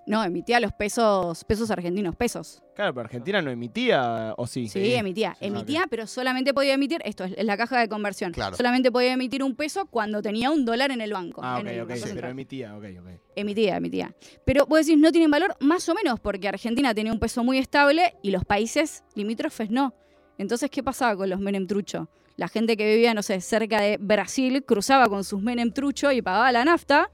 No, 0.07 0.23
emitía 0.23 0.61
los 0.61 0.73
pesos, 0.73 1.45
pesos 1.45 1.71
argentinos, 1.71 2.15
pesos. 2.15 2.63
Claro, 2.75 2.93
pero 2.93 3.05
Argentina 3.07 3.41
no 3.41 3.51
emitía, 3.51 4.35
¿o 4.37 4.47
sí? 4.47 4.69
Sí, 4.69 4.93
emitía. 4.95 5.35
Sí, 5.39 5.47
Emitía, 5.47 5.87
pero 5.89 6.07
solamente 6.07 6.53
podía 6.53 6.75
emitir, 6.75 7.01
esto 7.05 7.25
es 7.25 7.43
la 7.45 7.57
caja 7.57 7.79
de 7.81 7.89
conversión. 7.89 8.33
Claro. 8.33 8.57
Solamente 8.57 8.91
podía 8.93 9.13
emitir 9.13 9.43
un 9.43 9.55
peso 9.55 9.87
cuando 9.87 10.21
tenía 10.21 10.51
un 10.51 10.65
dólar 10.65 10.91
en 10.91 11.01
el 11.01 11.13
banco. 11.13 11.41
Ah, 11.43 11.59
en 11.61 11.67
ok, 11.69 11.73
el 11.73 11.81
ok, 11.83 11.89
Banco 11.89 12.07
pero 12.15 12.29
emitía, 12.29 12.77
ok, 12.77 12.85
ok. 13.01 13.09
Emitía, 13.37 13.77
emitía. 13.77 14.15
Pero 14.45 14.67
vos 14.67 14.81
decís, 14.81 15.01
no 15.01 15.11
tienen 15.13 15.31
valor, 15.31 15.57
más 15.61 15.89
o 15.89 15.95
menos, 15.95 16.21
porque 16.21 16.49
Argentina 16.49 16.95
tenía 16.95 17.13
un 17.13 17.21
peso 17.21 17.43
muy 17.45 17.59
estable 17.59 18.15
y 18.23 18.31
los 18.31 18.45
países 18.45 19.05
limítrofes 19.15 19.71
no. 19.71 19.95
Entonces, 20.37 20.69
¿qué 20.71 20.83
pasaba 20.83 21.17
con 21.17 21.31
los 21.31 21.41
Menem 21.41 21.67
Trucho? 21.67 22.11
La 22.37 22.49
gente 22.49 22.77
que 22.77 22.93
vivía, 22.93 23.15
no 23.15 23.23
sé, 23.23 23.41
cerca 23.41 23.81
de 23.81 23.97
Brasil 23.99 24.65
cruzaba 24.65 25.09
con 25.09 25.23
sus 25.23 25.41
Menem 25.41 25.71
Trucho 25.71 26.11
y 26.11 26.21
pagaba 26.21 26.51
la 26.51 26.65
nafta 26.65 27.11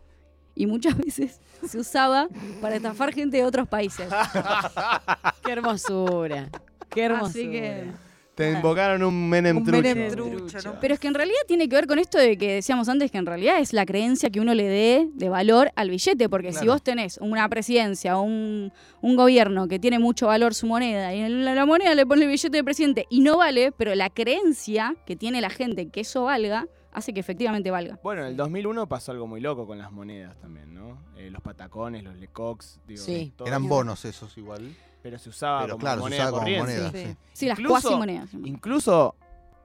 y 0.54 0.66
muchas 0.66 0.97
veces 1.04 1.40
se 1.66 1.78
usaba 1.78 2.28
para 2.61 2.76
estafar 2.76 3.12
gente 3.12 3.38
de 3.38 3.45
otros 3.45 3.69
países. 3.69 4.09
Qué 5.45 5.52
hermosura. 5.52 6.49
Qué 6.88 7.02
hermosura. 7.02 7.28
Así 7.28 7.50
que... 7.50 8.11
Te 8.40 8.52
invocaron 8.52 9.02
un 9.02 9.28
Menem 9.28 9.59
Un 9.59 9.64
trucho. 9.64 9.83
Menem 9.83 10.11
trucho, 10.12 10.59
¿no? 10.64 10.80
Pero 10.80 10.95
es 10.95 11.00
que 11.00 11.09
en 11.09 11.14
realidad 11.14 11.40
tiene 11.47 11.69
que 11.69 11.76
ver 11.76 11.87
con 11.87 11.99
esto 11.99 12.16
de 12.16 12.38
que 12.38 12.54
decíamos 12.54 12.88
antes, 12.88 13.11
que 13.11 13.19
en 13.19 13.26
realidad 13.26 13.59
es 13.61 13.75
la 13.75 13.85
creencia 13.85 14.30
que 14.30 14.40
uno 14.40 14.54
le 14.54 14.64
dé 14.64 15.09
de 15.12 15.28
valor 15.28 15.71
al 15.76 15.90
billete, 15.90 16.26
porque 16.30 16.54
si 16.54 16.66
vos 16.66 16.83
tenés 16.83 17.19
una 17.19 17.47
presidencia 17.50 18.16
o 18.16 18.23
un, 18.23 18.73
un 19.02 19.16
gobierno 19.16 19.69
que 19.69 19.78
tiene 19.78 19.99
mucho 19.99 20.28
valor 20.28 20.54
su 20.54 20.66
moneda 20.66 21.14
y 21.14 21.21
en 21.21 21.45
la, 21.45 21.54
la 21.54 21.66
moneda 21.66 21.95
le 21.95 22.07
pone 22.07 22.23
el 22.23 22.28
billete 22.28 22.57
de 22.57 22.64
presidente 22.64 23.07
y 23.11 23.21
no 23.21 23.37
vale, 23.37 23.73
pero 23.73 23.95
la 23.95 24.09
creencia 24.09 24.97
que 25.04 25.16
tiene 25.16 25.42
la 25.42 25.50
gente 25.50 25.90
que 25.90 26.00
eso 26.00 26.25
valga, 26.25 26.66
hace 26.92 27.12
que 27.14 27.20
efectivamente 27.20 27.70
valga. 27.70 27.99
Bueno, 28.02 28.23
en 28.23 28.28
el 28.28 28.37
2001 28.37 28.88
pasó 28.88 29.12
algo 29.12 29.26
muy 29.26 29.40
loco 29.40 29.66
con 29.66 29.78
las 29.78 29.92
monedas 29.92 30.37
también, 30.40 30.75
¿no? 30.75 30.99
Eh, 31.16 31.30
los 31.30 31.40
patacones, 31.42 32.02
los 32.02 32.16
lecox, 32.16 32.80
digo, 32.87 33.02
Sí. 33.02 33.32
todo 33.37 33.47
Eran 33.49 33.62
eso. 33.64 33.68
bonos 33.68 34.04
esos 34.04 34.37
igual. 34.38 34.75
Pero 35.02 35.18
se 35.18 35.30
usaba 35.30 35.62
Pero 35.62 35.75
como 35.75 35.80
claro, 35.80 35.99
se 35.99 36.02
moneda 36.02 36.18
usaba 36.25 36.30
como 36.30 36.40
corriente. 36.42 36.73
moneda. 36.73 36.90
Sí. 36.90 37.06
sí. 37.12 37.16
Sí, 37.32 37.47
las 37.49 37.59
Incluso- 37.59 37.80
cuasi 37.88 37.97
monedas. 37.97 38.35
Incluso 38.44 39.14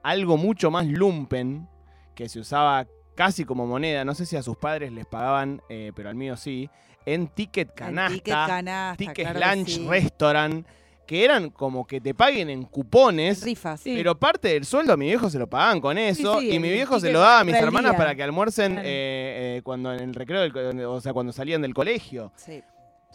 algo 0.02 0.36
mucho 0.36 0.70
más 0.70 0.86
lumpen, 0.86 1.68
que 2.14 2.28
se 2.28 2.40
usaba 2.40 2.86
casi 3.14 3.44
como 3.44 3.66
moneda, 3.66 4.04
no 4.04 4.14
sé 4.14 4.24
si 4.24 4.36
a 4.36 4.42
sus 4.42 4.56
padres 4.56 4.92
les 4.92 5.04
pagaban, 5.06 5.60
eh, 5.68 5.92
pero 5.94 6.08
al 6.08 6.14
mío 6.14 6.36
sí, 6.36 6.70
en 7.04 7.28
ticket 7.28 7.74
canasta, 7.74 8.14
ticket 8.14 8.34
canasta, 8.34 8.96
ticket 8.96 9.32
claro 9.32 9.54
lunch 9.56 9.68
sí. 9.68 9.86
restaurant, 9.88 10.66
que 11.06 11.24
eran 11.24 11.50
como 11.50 11.86
que 11.86 12.00
te 12.00 12.12
paguen 12.14 12.50
en 12.50 12.64
cupones. 12.64 13.42
Rifas. 13.42 13.80
Pero 13.84 14.18
parte 14.18 14.48
del 14.48 14.64
sueldo 14.64 14.92
a 14.92 14.96
mi 14.96 15.06
viejo 15.06 15.30
se 15.30 15.38
lo 15.38 15.46
pagaban 15.48 15.80
con 15.80 15.96
eso 15.98 16.40
sí, 16.40 16.50
y 16.52 16.58
mi 16.58 16.70
viejo 16.70 16.98
se 17.00 17.12
lo 17.12 17.20
daba 17.20 17.40
a 17.40 17.44
mis 17.44 17.54
hermanas 17.54 17.92
día. 17.92 17.98
para 17.98 18.14
que 18.14 18.22
almuercen 18.22 18.72
Claro. 18.72 18.88
eh, 18.88 19.56
eh, 19.58 19.60
cuando 19.62 19.92
en 19.94 20.00
el 20.00 20.14
recreo, 20.14 20.40
del 20.42 20.84
o 20.84 21.00
sea, 21.00 21.12
cuando 21.12 21.32
salían 21.32 21.62
del 21.62 21.74
colegio. 21.74 22.32
Sí. 22.36 22.62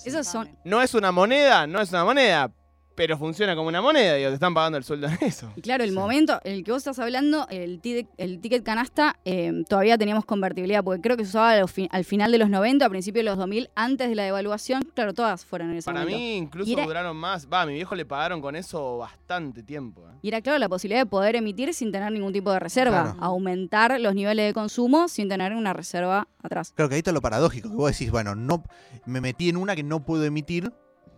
Esos 0.06 0.26
son- 0.26 0.50
No 0.64 0.82
es 0.82 0.94
una 0.96 1.12
moneda, 1.12 1.68
no 1.68 1.80
es 1.82 1.90
una 1.92 2.04
moneda, 2.06 2.50
pero 2.96 3.18
funciona 3.18 3.56
como 3.56 3.70
una 3.70 3.82
moneda, 3.82 4.16
digo, 4.16 4.30
te 4.30 4.34
están 4.36 4.54
pagando 4.54 4.78
el 4.78 4.84
sueldo 4.84 5.08
en 5.08 5.18
eso. 5.22 5.52
Y 5.56 5.62
claro, 5.62 5.84
el 5.84 5.92
Sí. 5.92 5.96
momento 5.96 6.40
en 6.44 6.54
el 6.56 6.64
que 6.64 6.72
vos 6.72 6.80
estás 6.80 7.00
hablando, 7.00 7.48
el, 7.50 7.80
ti- 7.80 8.08
el 8.18 8.40
ticket 8.42 8.64
canasta, 8.64 9.18
eh, 9.26 9.64
todavía 9.68 9.98
teníamos 9.98 10.26
convertibilidad, 10.26 10.84
porque 10.84 11.02
creo 11.02 11.18
que 11.18 11.24
se 11.24 11.30
usaba 11.30 11.52
al, 11.54 11.70
fi- 11.70 11.88
al 11.92 12.04
final 12.06 12.32
de 12.32 12.38
los 12.38 12.50
90, 12.50 12.86
a 12.86 12.90
principios 12.90 13.22
de 13.22 13.30
los 13.32 13.38
2000, 13.38 13.70
antes 13.76 14.10
de 14.10 14.16
la 14.16 14.24
devaluación. 14.24 14.84
Claro, 14.94 15.14
todas 15.14 15.46
fueron 15.46 15.72
en 15.72 15.78
ese 15.78 15.86
Para 15.86 16.00
momento. 16.02 16.18
mí 16.20 16.36
incluso 16.38 16.72
era- 16.74 16.86
duraron 16.86 17.18
más. 17.18 17.48
Va, 17.52 17.62
a 17.62 17.66
mi 17.66 17.74
viejo 17.74 17.96
le 17.96 18.06
pagaron 18.06 18.42
con 18.42 18.56
eso 18.56 18.98
bastante 18.98 19.64
tiempo. 19.64 20.02
¿eh? 20.10 20.14
Y 20.22 20.28
era 20.28 20.42
claro 20.42 20.60
la 20.60 20.70
posibilidad 20.70 21.02
de 21.02 21.06
poder 21.06 21.36
emitir 21.36 21.74
sin 21.74 21.92
tener 21.92 22.12
ningún 22.12 22.34
tipo 22.34 22.52
de 22.52 22.60
reserva, 22.60 23.04
Claro. 23.04 23.18
aumentar 23.24 24.00
los 24.00 24.14
niveles 24.14 24.46
de 24.48 24.54
consumo 24.54 25.08
sin 25.08 25.30
tener 25.30 25.54
una 25.54 25.74
reserva 25.74 26.28
atrás. 26.44 26.74
Claro 26.76 26.90
que 26.90 26.96
ahí 26.96 27.00
está 27.00 27.12
lo 27.12 27.22
paradójico, 27.22 27.70
que 27.70 27.76
vos 27.76 27.92
decís, 27.92 28.12
bueno, 28.12 28.36
no 28.36 28.64
me 29.06 29.22
metí 29.22 29.50
en 29.50 29.58
una 29.58 29.76
que 29.76 29.84
no 29.84 30.04
puedo 30.06 30.24
emitir 30.26 30.72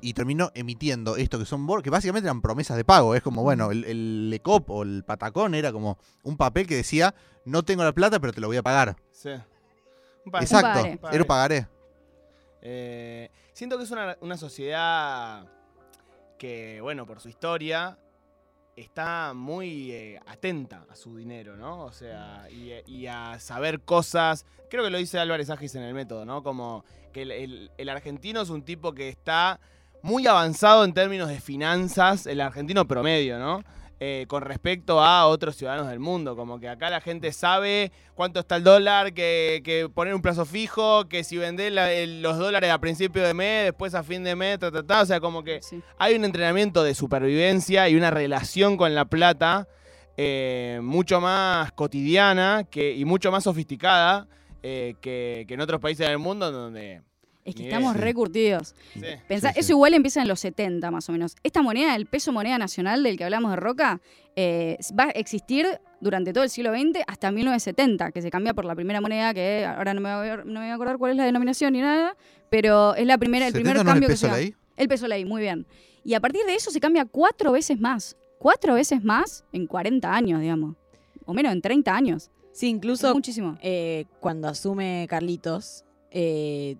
y 0.04 0.14
termino 0.14 0.52
emitiendo 0.54 1.16
esto 1.18 1.40
que 1.40 1.46
son 1.46 1.66
bonos, 1.66 1.84
que 1.84 1.90
básicamente 1.90 2.28
eran 2.28 2.42
promesas 2.42 2.78
de 2.78 2.84
pago. 2.86 3.16
Es 3.16 3.24
como, 3.24 3.42
bueno, 3.44 3.72
el, 3.72 3.86
el 3.86 4.30
LECOP 4.30 4.70
o 4.70 4.84
el 4.84 5.04
Patacón 5.04 5.56
era 5.56 5.72
como 5.72 5.98
un 6.24 6.38
papel 6.38 6.68
que 6.68 6.76
decía, 6.76 7.16
no 7.46 7.64
tengo 7.64 7.84
la 7.84 7.94
plata, 7.94 8.20
pero 8.20 8.34
te 8.34 8.42
lo 8.42 8.48
voy 8.48 8.58
a 8.58 8.64
pagar. 8.64 8.96
Sí. 9.12 9.30
Un 10.26 10.32
pa- 10.32 10.40
Exacto, 10.42 10.68
pagaré. 10.82 11.00
era 11.16 11.24
un 11.24 11.28
pagaré. 11.28 11.68
Eh, 12.62 13.30
siento 13.54 13.78
que 13.78 13.84
es 13.84 13.92
una, 13.92 14.18
una 14.22 14.38
sociedad 14.38 15.48
que, 16.38 16.80
bueno, 16.82 17.06
por 17.06 17.20
su 17.20 17.30
historia, 17.30 17.98
está 18.76 19.34
muy 19.36 19.92
eh, 19.92 20.20
atenta 20.26 20.86
a 20.90 20.96
su 20.96 21.16
dinero, 21.18 21.56
¿no? 21.58 21.84
O 21.86 21.92
sea, 21.92 22.48
y, 22.50 22.72
y 22.88 23.08
a 23.08 23.40
saber 23.40 23.82
cosas. 23.82 24.46
Creo 24.70 24.84
que 24.84 24.90
lo 24.90 24.98
dice 24.98 25.20
Álvarez 25.20 25.50
Agis 25.50 25.76
en 25.76 25.84
el 25.84 25.94
método, 25.94 26.26
¿no? 26.26 26.42
Como 26.44 26.84
que 27.12 27.22
el, 27.24 27.32
el- 27.32 27.72
el 27.78 27.90
argentino 27.90 28.42
es 28.42 28.50
un 28.50 28.64
tipo 28.64 28.94
que 28.94 29.10
está 29.10 29.60
muy 30.04 30.28
avanzado 30.28 30.84
en 30.86 30.94
términos 30.94 31.30
de 31.30 31.40
finanzas, 31.42 32.28
el 32.28 32.40
argentino 32.42 32.86
promedio, 32.88 33.40
¿no? 33.40 33.64
Eh, 34.00 34.26
con 34.28 34.42
respecto 34.42 35.02
a 35.02 35.28
otros 35.28 35.56
ciudadanos 35.56 35.88
del 35.88 36.00
mundo. 36.00 36.36
Como 36.36 36.60
que 36.60 36.68
acá 36.68 36.90
la 36.90 37.00
gente 37.00 37.32
sabe 37.32 37.94
cuánto 38.16 38.42
está 38.42 38.58
el 38.58 38.64
dólar, 38.66 39.14
que, 39.14 39.62
que 39.64 39.88
poner 39.88 40.14
un 40.14 40.22
plazo 40.22 40.44
fijo, 40.46 41.08
que 41.08 41.24
si 41.24 41.38
vendés 41.38 41.72
la- 41.72 41.90
el- 41.94 42.22
los 42.22 42.38
dólares 42.38 42.70
a 42.70 42.80
principio 42.80 43.24
de 43.24 43.34
mes, 43.34 43.64
después 43.66 43.96
a 43.96 44.04
fin 44.04 44.26
de 44.26 44.36
mes, 44.36 44.60
ta, 44.60 44.72
ta, 44.72 44.84
ta. 44.84 45.02
O 45.04 45.06
sea, 45.06 45.22
como 45.22 45.42
que 45.42 45.62
Sí. 45.62 45.82
hay 45.98 46.16
un 46.16 46.26
entrenamiento 46.26 46.84
de 46.84 46.96
supervivencia 46.96 47.88
y 47.88 47.96
una 47.96 48.12
relación 48.12 48.76
con 48.76 48.94
la 48.94 49.06
plata 49.06 49.68
eh, 50.18 50.80
mucho 50.84 51.22
más 51.22 51.72
cotidiana 51.72 52.66
que, 52.70 52.94
y 52.94 53.06
mucho 53.06 53.32
más 53.32 53.46
sofisticada 53.46 54.28
eh, 54.62 54.96
que, 55.02 55.46
que 55.48 55.54
en 55.54 55.62
otros 55.62 55.80
países 55.80 56.08
del 56.10 56.20
mundo 56.20 56.52
donde... 56.52 57.02
Es 57.46 57.56
que 57.56 57.64
Ni 57.64 57.68
estamos 57.70 57.94
idea. 57.96 58.06
recurtidos. 58.06 58.76
Sí. 58.94 59.02
Pensá, 59.28 59.50
Sí, 59.50 59.54
sí. 59.56 59.60
Eso 59.60 59.72
igual 59.74 59.94
empieza 59.94 60.22
en 60.22 60.28
los 60.30 60.40
70 60.40 60.90
más 60.92 61.10
o 61.10 61.12
menos. 61.12 61.36
Esta 61.44 61.62
moneda, 61.62 61.96
el 61.96 62.06
peso 62.06 62.32
moneda 62.32 62.58
nacional 62.58 63.04
del 63.04 63.18
que 63.18 63.26
hablamos 63.26 63.52
de 63.52 63.58
Roca, 63.58 64.00
eh, 64.36 64.78
va 64.98 65.06
a 65.06 65.10
existir 65.10 65.68
durante 66.00 66.32
todo 66.34 66.44
el 66.44 66.50
siglo 66.50 66.72
XX 66.74 67.02
hasta 67.06 67.32
1970, 67.32 68.12
que 68.12 68.22
se 68.22 68.32
cambia 68.32 68.54
por 68.54 68.64
la 68.66 68.76
primera 68.76 69.02
moneda, 69.02 69.34
que 69.34 69.66
ahora 69.66 69.94
no 69.94 70.00
me 70.02 70.16
voy 70.16 70.28
a, 70.30 70.38
no 70.38 70.46
me 70.46 70.60
voy 70.62 70.70
a 70.70 70.74
acordar 70.76 70.98
cuál 70.98 71.12
es 71.12 71.18
la 71.18 71.26
denominación 71.26 71.74
ni 71.74 71.82
nada, 71.82 72.16
pero 72.50 72.96
es 72.96 73.06
la 73.06 73.18
primera, 73.18 73.46
el 73.48 73.54
primer 73.54 73.74
70 73.78 73.84
no 73.84 73.90
es 73.90 73.94
cambio 73.94 74.08
el 74.08 74.14
que 74.14 74.18
se 74.18 74.26
peso 74.28 74.34
da. 74.36 74.40
ley. 74.42 74.56
El 74.78 74.88
peso 74.88 75.08
ley, 75.08 75.26
muy 75.26 75.42
bien. 75.42 75.66
Y 76.06 76.14
a 76.14 76.20
partir 76.22 76.46
de 76.46 76.56
eso 76.56 76.72
se 76.72 76.80
cambia 76.80 77.06
cuatro 77.06 77.52
veces 77.52 77.80
más. 77.80 78.16
Cuatro 78.40 78.74
veces 78.74 79.04
más 79.04 79.44
en 79.54 79.68
40 79.68 80.14
años, 80.14 80.42
digamos. 80.42 80.76
O 81.26 81.34
menos, 81.34 81.52
en 81.54 81.62
30 81.62 81.96
años. 81.96 82.32
Sí, 82.52 82.68
Es 82.68 82.72
incluso 82.74 83.14
muchísimo. 83.14 83.58
eh, 83.62 84.06
cuando 84.20 84.48
asume 84.50 85.08
Carlitos, 85.10 85.86
eh, 86.12 86.76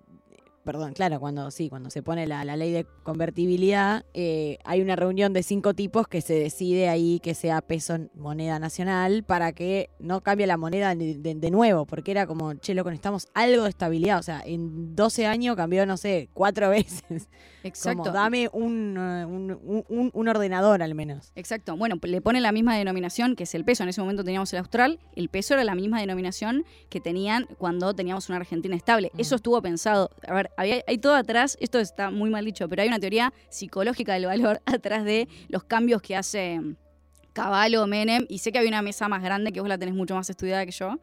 perdón, 0.64 0.92
claro, 0.94 1.20
cuando 1.20 1.50
sí, 1.50 1.68
cuando 1.68 1.90
se 1.90 2.02
pone 2.02 2.26
la, 2.26 2.44
la 2.44 2.56
ley 2.56 2.72
de 2.72 2.86
convertibilidad, 3.02 4.04
eh, 4.14 4.58
hay 4.64 4.80
una 4.80 4.96
reunión 4.96 5.32
de 5.32 5.42
cinco 5.42 5.74
tipos 5.74 6.06
que 6.08 6.20
se 6.20 6.34
decide 6.34 6.88
ahí 6.88 7.20
que 7.22 7.34
sea 7.34 7.60
peso 7.60 7.96
moneda 8.14 8.58
nacional 8.58 9.24
para 9.24 9.52
que 9.52 9.90
no 9.98 10.20
cambie 10.20 10.46
la 10.46 10.56
moneda 10.56 10.94
de, 10.94 11.14
de- 11.18 11.34
de 11.34 11.50
nuevo, 11.50 11.84
porque 11.86 12.10
era 12.10 12.26
como, 12.26 12.54
che, 12.54 12.74
loco, 12.74 12.90
necesitamos 12.90 13.26
algo 13.34 13.64
de 13.64 13.70
estabilidad. 13.70 14.18
O 14.18 14.22
sea, 14.22 14.42
en 14.44 14.94
12 14.94 15.26
años 15.26 15.56
cambió, 15.56 15.84
no 15.86 15.96
sé, 15.96 16.28
cuatro 16.32 16.68
veces. 16.70 17.28
Exacto. 17.62 18.02
Como, 18.04 18.12
dame 18.12 18.48
un, 18.52 18.96
eh, 18.98 19.24
un, 19.24 19.84
un- 19.88 20.10
un- 20.12 20.28
ordenador 20.28 20.82
al 20.82 20.94
menos. 20.94 21.32
Exacto. 21.34 21.76
Bueno, 21.76 21.96
le 22.02 22.20
ponen 22.20 22.42
la 22.42 22.52
misma 22.52 22.76
denominación 22.76 23.36
que 23.36 23.44
es 23.44 23.54
el 23.54 23.64
peso. 23.64 23.82
En 23.82 23.88
ese 23.88 24.00
momento 24.00 24.24
teníamos 24.24 24.52
el 24.52 24.58
austral. 24.60 24.98
El 25.16 25.28
peso 25.28 25.54
era 25.54 25.64
la 25.64 25.74
misma 25.74 26.00
denominación 26.00 26.64
que 26.88 27.00
tenían 27.00 27.46
cuando 27.58 27.94
teníamos 27.94 28.28
una 28.28 28.36
Argentina 28.38 28.74
estable. 28.76 29.10
Eso 29.18 29.36
estuvo 29.36 29.60
pensado. 29.62 30.10
A 30.26 30.34
ver, 30.34 30.50
había, 30.56 30.82
hay 30.86 30.98
todo 30.98 31.14
atrás, 31.14 31.56
esto 31.60 31.78
está 31.78 32.10
muy 32.10 32.30
mal 32.30 32.44
dicho, 32.44 32.68
pero 32.68 32.82
hay 32.82 32.88
una 32.88 32.98
teoría 33.00 33.32
psicológica 33.48 34.14
del 34.14 34.26
valor 34.26 34.60
atrás 34.66 35.04
de 35.04 35.28
los 35.48 35.64
cambios 35.64 36.00
que 36.02 36.16
hace 36.16 36.60
Caballo, 37.32 37.86
Menem, 37.86 38.26
y 38.28 38.38
sé 38.38 38.52
que 38.52 38.58
había 38.58 38.70
una 38.70 38.82
mesa 38.82 39.08
más 39.08 39.22
grande 39.22 39.52
que 39.52 39.60
vos 39.60 39.68
la 39.68 39.78
tenés 39.78 39.94
mucho 39.94 40.14
más 40.14 40.30
estudiada 40.30 40.64
que 40.64 40.70
yo, 40.70 41.00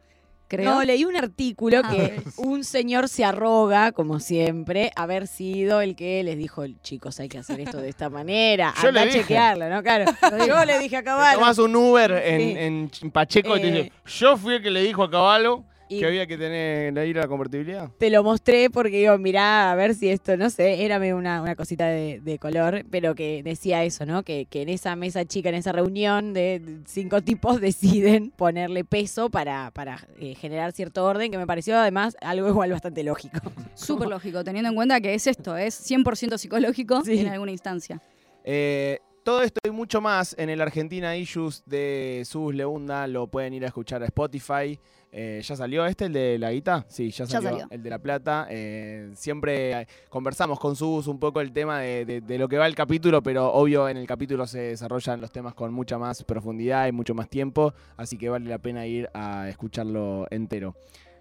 creo. 0.48 0.70
No, 0.74 0.82
leí 0.82 1.04
un 1.04 1.14
artículo 1.16 1.82
Ah, 1.84 1.90
que 1.90 2.22
un 2.38 2.64
señor 2.64 3.10
se 3.10 3.22
arroga, 3.24 3.92
como 3.92 4.18
siempre, 4.18 4.90
haber 4.96 5.26
sido 5.26 5.82
el 5.82 5.94
que 5.94 6.22
les 6.24 6.38
dijo, 6.38 6.64
chicos, 6.82 7.20
hay 7.20 7.28
que 7.28 7.36
hacer 7.38 7.60
esto 7.60 7.78
de 7.78 7.90
esta 7.90 8.08
manera. 8.08 8.72
Yo 8.82 8.88
Anda 8.88 9.04
le 9.04 9.10
a 9.10 9.12
chequearlo, 9.12 9.68
¿no? 9.68 9.82
Claro. 9.82 10.06
Yo 10.48 10.64
le 10.64 10.78
dije 10.78 10.96
a 10.96 11.02
Caballo. 11.02 11.38
tomás 11.38 11.58
un 11.58 11.76
Uber 11.76 12.12
en, 12.12 12.90
Sí. 12.90 13.04
en 13.04 13.10
Pacheco 13.10 13.54
y 13.58 13.60
te 13.60 13.68
Eh, 13.68 13.72
dice, 13.72 13.92
yo 14.06 14.36
fui 14.38 14.54
el 14.54 14.62
que 14.62 14.70
le 14.70 14.82
dijo 14.82 15.02
a 15.04 15.10
Caballo 15.10 15.64
y 15.96 16.00
que 16.00 16.06
había 16.06 16.26
que 16.26 16.36
tener 16.38 16.92
la 16.94 17.04
ir 17.04 17.18
a 17.18 17.22
la 17.22 17.28
convertibilidad. 17.28 17.90
te 17.98 18.10
lo 18.10 18.22
mostré 18.22 18.70
porque 18.70 18.98
digo, 18.98 19.16
mirá, 19.18 19.70
a 19.70 19.74
ver 19.74 19.94
si 19.94 20.08
esto, 20.08 20.36
no 20.36 20.50
sé, 20.50 20.84
érame 20.84 21.14
una, 21.14 21.42
una 21.42 21.54
cosita 21.56 21.86
de, 21.86 22.20
de 22.20 22.38
color, 22.38 22.84
pero 22.90 23.14
que 23.14 23.42
decía 23.42 23.84
eso, 23.84 24.06
¿no? 24.06 24.22
Que, 24.22 24.46
que 24.46 24.62
en 24.62 24.68
esa 24.68 24.96
mesa 24.96 25.24
chica, 25.24 25.48
en 25.48 25.56
esa 25.56 25.72
reunión 25.72 26.32
de 26.32 26.60
cinco 26.86 27.20
tipos, 27.22 27.60
deciden 27.60 28.30
ponerle 28.30 28.84
peso 28.84 29.30
para, 29.30 29.70
para 29.72 30.06
eh, 30.20 30.34
generar 30.34 30.72
cierto 30.72 31.04
orden, 31.04 31.30
que 31.30 31.38
me 31.38 31.46
pareció 31.46 31.76
además 31.78 32.16
algo 32.20 32.48
igual 32.48 32.70
bastante 32.72 33.02
lógico. 33.02 33.38
Súper 33.74 34.08
lógico, 34.08 34.44
teniendo 34.44 34.68
en 34.70 34.74
cuenta 34.74 35.00
que 35.00 35.14
es 35.14 35.26
esto, 35.26 35.56
es 35.56 35.78
100% 35.90 36.38
psicológico 36.38 37.02
Sí. 37.04 37.18
en 37.20 37.28
alguna 37.28 37.52
instancia. 37.52 38.00
Eh, 38.44 38.98
todo 39.24 39.42
esto 39.42 39.60
y 39.64 39.70
mucho 39.70 40.00
más 40.00 40.34
en 40.36 40.50
el 40.50 40.60
Argentina 40.60 41.16
Issues 41.16 41.62
de 41.64 42.22
Sus 42.24 42.52
Leunda 42.54 43.06
lo 43.06 43.28
pueden 43.28 43.54
ir 43.54 43.64
a 43.64 43.68
escuchar 43.68 44.02
a 44.02 44.06
Spotify. 44.06 44.78
Eh, 45.14 45.42
¿Ya 45.44 45.56
salió 45.56 45.84
este, 45.84 46.06
el 46.06 46.12
de 46.14 46.38
la 46.38 46.50
guita? 46.52 46.86
Sí, 46.88 47.10
ya 47.10 47.26
Ya 47.26 47.40
salió, 47.42 47.66
el 47.70 47.82
de 47.82 47.90
la 47.90 47.98
plata. 47.98 48.46
Eh, 48.48 49.10
siempre 49.14 49.82
eh, 49.82 49.86
conversamos 50.08 50.58
con 50.58 50.74
Sus 50.74 51.06
un 51.06 51.18
poco 51.18 51.42
el 51.42 51.52
tema 51.52 51.80
de, 51.80 52.06
de- 52.06 52.20
de 52.22 52.38
lo 52.38 52.48
que 52.48 52.56
va 52.56 52.66
el 52.66 52.74
capítulo, 52.74 53.22
pero 53.22 53.52
obvio 53.52 53.88
en 53.90 53.98
el 53.98 54.06
capítulo 54.06 54.46
se 54.46 54.58
desarrollan 54.60 55.20
los 55.20 55.30
temas 55.30 55.52
con 55.54 55.72
mucha 55.72 55.98
más 55.98 56.24
profundidad 56.24 56.86
y 56.86 56.92
mucho 56.92 57.14
más 57.14 57.28
tiempo, 57.28 57.74
así 57.98 58.16
que 58.16 58.30
vale 58.30 58.48
la 58.48 58.58
pena 58.58 58.86
ir 58.86 59.10
a 59.12 59.48
escucharlo 59.50 60.26
entero. 60.30 60.74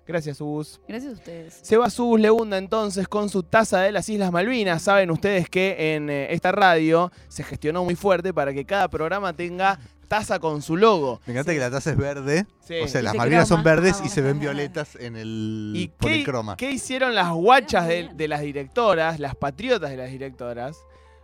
Gracias, 0.07 0.37
Sus. 0.37 0.81
Gracias 0.87 1.11
a 1.11 1.15
ustedes. 1.15 1.59
Se 1.61 1.77
va 1.77 1.89
Sus 1.89 2.19
Leunda 2.19 2.57
entonces 2.57 3.07
con 3.07 3.29
su 3.29 3.43
taza 3.43 3.81
de 3.81 3.91
las 3.91 4.09
Islas 4.09 4.31
Malvinas. 4.31 4.81
Saben 4.81 5.11
ustedes 5.11 5.47
que 5.49 5.95
en 5.95 6.09
esta 6.09 6.51
radio 6.51 7.11
se 7.27 7.43
gestionó 7.43 7.83
muy 7.85 7.95
fuerte 7.95 8.33
para 8.33 8.51
que 8.53 8.65
cada 8.65 8.87
programa 8.89 9.31
tenga 9.33 9.79
taza 10.11 10.39
con 10.39 10.61
su 10.61 10.75
logo. 10.75 11.21
Me 11.25 11.31
encanta 11.31 11.53
que 11.53 11.59
la 11.59 11.71
taza 11.71 11.91
es 11.91 11.97
verde. 11.97 12.45
Sí. 12.59 12.75
O 12.83 12.87
sea, 12.89 12.99
Y 12.99 13.03
las 13.05 13.13
se 13.13 13.17
Malvinas 13.17 13.47
son 13.47 13.63
verdes 13.63 13.99
Ah, 14.01 14.03
y 14.05 14.09
se 14.09 14.21
ven 14.21 14.39
violetas 14.41 14.95
en 14.97 15.15
el 15.15 15.71
¿Y 15.73 15.87
por 15.87 16.11
el 16.11 16.17
qué, 16.17 16.23
croma. 16.25 16.57
qué 16.57 16.69
hicieron 16.69 17.15
las 17.15 17.31
guachas 17.31 17.87
de, 17.87 18.09
de 18.13 18.27
las 18.27 18.41
directoras, 18.41 19.19
las 19.21 19.35
patriotas 19.35 19.89
de 19.89 19.95
las 19.95 20.09
directoras? 20.11 20.77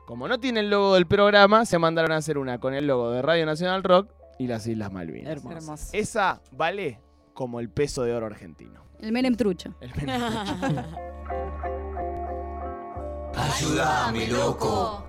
Como 0.06 0.30
no 0.30 0.40
tiene 0.40 0.62
el 0.62 0.70
logo 0.70 0.94
del 0.96 1.06
programa, 1.06 1.66
se 1.66 1.78
mandaron 1.78 2.14
a 2.14 2.16
hacer 2.16 2.38
una 2.38 2.60
con 2.62 2.74
el 2.74 2.88
logo 2.88 3.12
de 3.12 3.22
Radio 3.22 3.46
Nacional 3.46 3.84
Rock 3.84 4.10
y 4.40 4.48
las 4.48 4.66
Islas 4.66 4.90
Malvinas. 4.94 5.32
Hermoso. 5.34 5.58
Hermoso. 5.58 5.90
Esa 5.92 6.42
vale 6.54 7.02
como 7.34 7.60
el 7.60 7.70
peso 7.70 8.04
de 8.04 8.14
oro 8.14 8.26
argentino. 8.28 8.82
El 9.02 9.12
Menem 9.12 9.36
trucho. 9.36 9.76
El 9.82 9.94
menos- 9.96 10.32
Ayúdame, 13.36 14.28
loco. 14.28 15.04